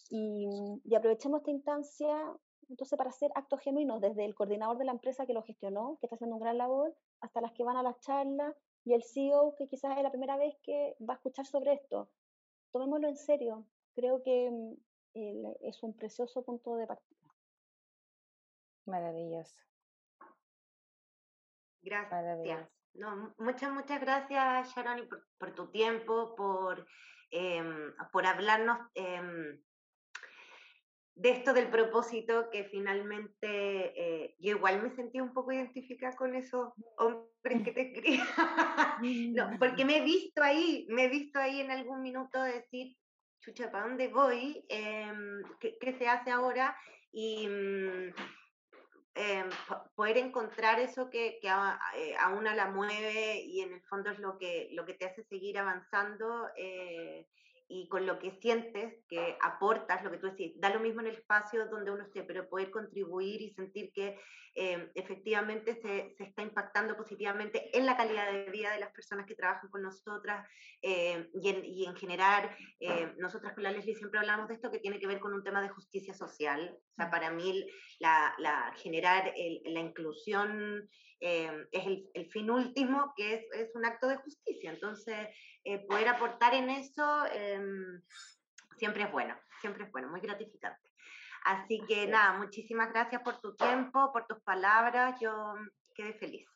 [0.10, 0.48] y,
[0.86, 2.34] y, aprovechemos esta instancia
[2.72, 6.06] entonces para hacer actos genuinos, desde el coordinador de la empresa que lo gestionó, que
[6.06, 9.56] está haciendo un gran labor, hasta las que van a las charlas y el CEO
[9.58, 12.10] que quizás es la primera vez que va a escuchar sobre esto.
[12.72, 13.66] Tomémoslo en serio.
[13.94, 14.50] Creo que,
[15.14, 17.20] es un precioso punto de partida.
[18.86, 19.71] Maravilloso.
[21.82, 22.70] Gracias.
[22.94, 26.86] No, muchas, muchas gracias, Sharon, por, por tu tiempo, por,
[27.32, 29.62] em, por hablarnos em,
[31.16, 36.36] de esto del propósito, que finalmente eh, yo igual me sentí un poco identificada con
[36.36, 38.28] esos hombres que te escribían.
[39.36, 42.98] no, porque me he visto ahí, me he visto ahí en algún minuto decir,
[43.40, 44.66] chucha, ¿para dónde voy?
[44.68, 46.76] Em, ¿qué, ¿qué, se hace ahora?
[47.12, 48.14] Y mm,
[49.16, 49.44] eh,
[49.96, 54.10] poder encontrar eso que, que a, eh, a, una la mueve y en el fondo
[54.10, 57.28] es lo que, lo que te hace seguir avanzando eh,
[57.72, 61.08] y con lo que sientes que aportas, lo que tú decís, da lo mismo en
[61.08, 64.18] el espacio donde uno esté, pero poder contribuir y sentir que
[64.54, 69.26] eh, efectivamente se, se, está impactando positivamente en la calidad de vida de las personas
[69.26, 70.46] que trabajan con nosotras
[70.82, 74.70] eh, y, en, y, en, generar, eh, nosotras con la Leslie siempre hablamos de esto
[74.70, 76.78] que tiene que ver con un tema de justicia social.
[76.78, 77.66] O sea, para mí
[78.00, 80.90] la, la generar el, la inclusión
[81.22, 84.72] es el, el, fin último, que es, es un acto de justicia.
[84.72, 85.28] Entonces,
[85.64, 88.02] eh, poder aportar en eso em,
[88.78, 90.90] siempre es bueno, siempre es bueno, muy gratificante.
[91.44, 95.56] Así que nada, muchísimas gracias por tu tiempo, por tus palabras, yo
[95.96, 96.48] quedé feliz.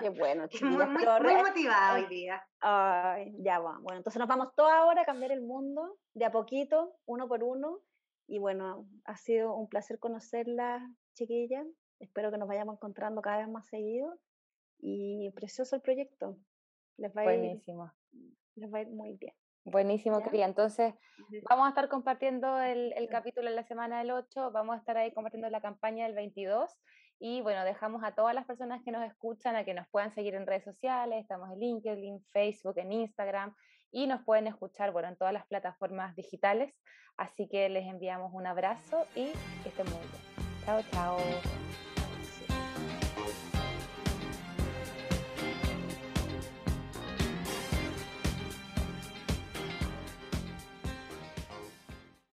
[0.00, 2.44] Qué bueno, muy, muy, muy, motivada hoy día.
[2.60, 3.78] Ay, ya va.
[3.80, 7.42] Bueno, entonces nos vamos toda ahora a cambiar el mundo, de a poquito, uno por
[7.42, 7.80] uno.
[8.26, 11.64] Y bueno, ha sido un placer conocerla, chiquilla.
[11.98, 14.18] Espero que nos vayamos encontrando cada vez más seguido.
[14.78, 16.36] Y precioso el proyecto.
[16.96, 17.92] Les va Buenísimo.
[18.56, 19.34] Les va a ir muy bien.
[19.64, 20.44] Buenísimo, querida.
[20.44, 20.94] Entonces,
[21.48, 24.98] vamos a estar compartiendo el, el, capítulo en la semana del 8, vamos a estar
[24.98, 26.76] ahí compartiendo la campaña del 22
[27.18, 30.34] y bueno, dejamos a todas las personas que nos escuchan a que nos puedan seguir
[30.34, 33.54] en redes sociales, estamos en LinkedIn, Facebook, en Instagram
[33.90, 36.74] y nos pueden escuchar, bueno, en todas las plataformas digitales.
[37.16, 39.30] Así que les enviamos un abrazo y
[39.62, 40.64] que estén muy bien.
[40.64, 41.83] Chao, chao.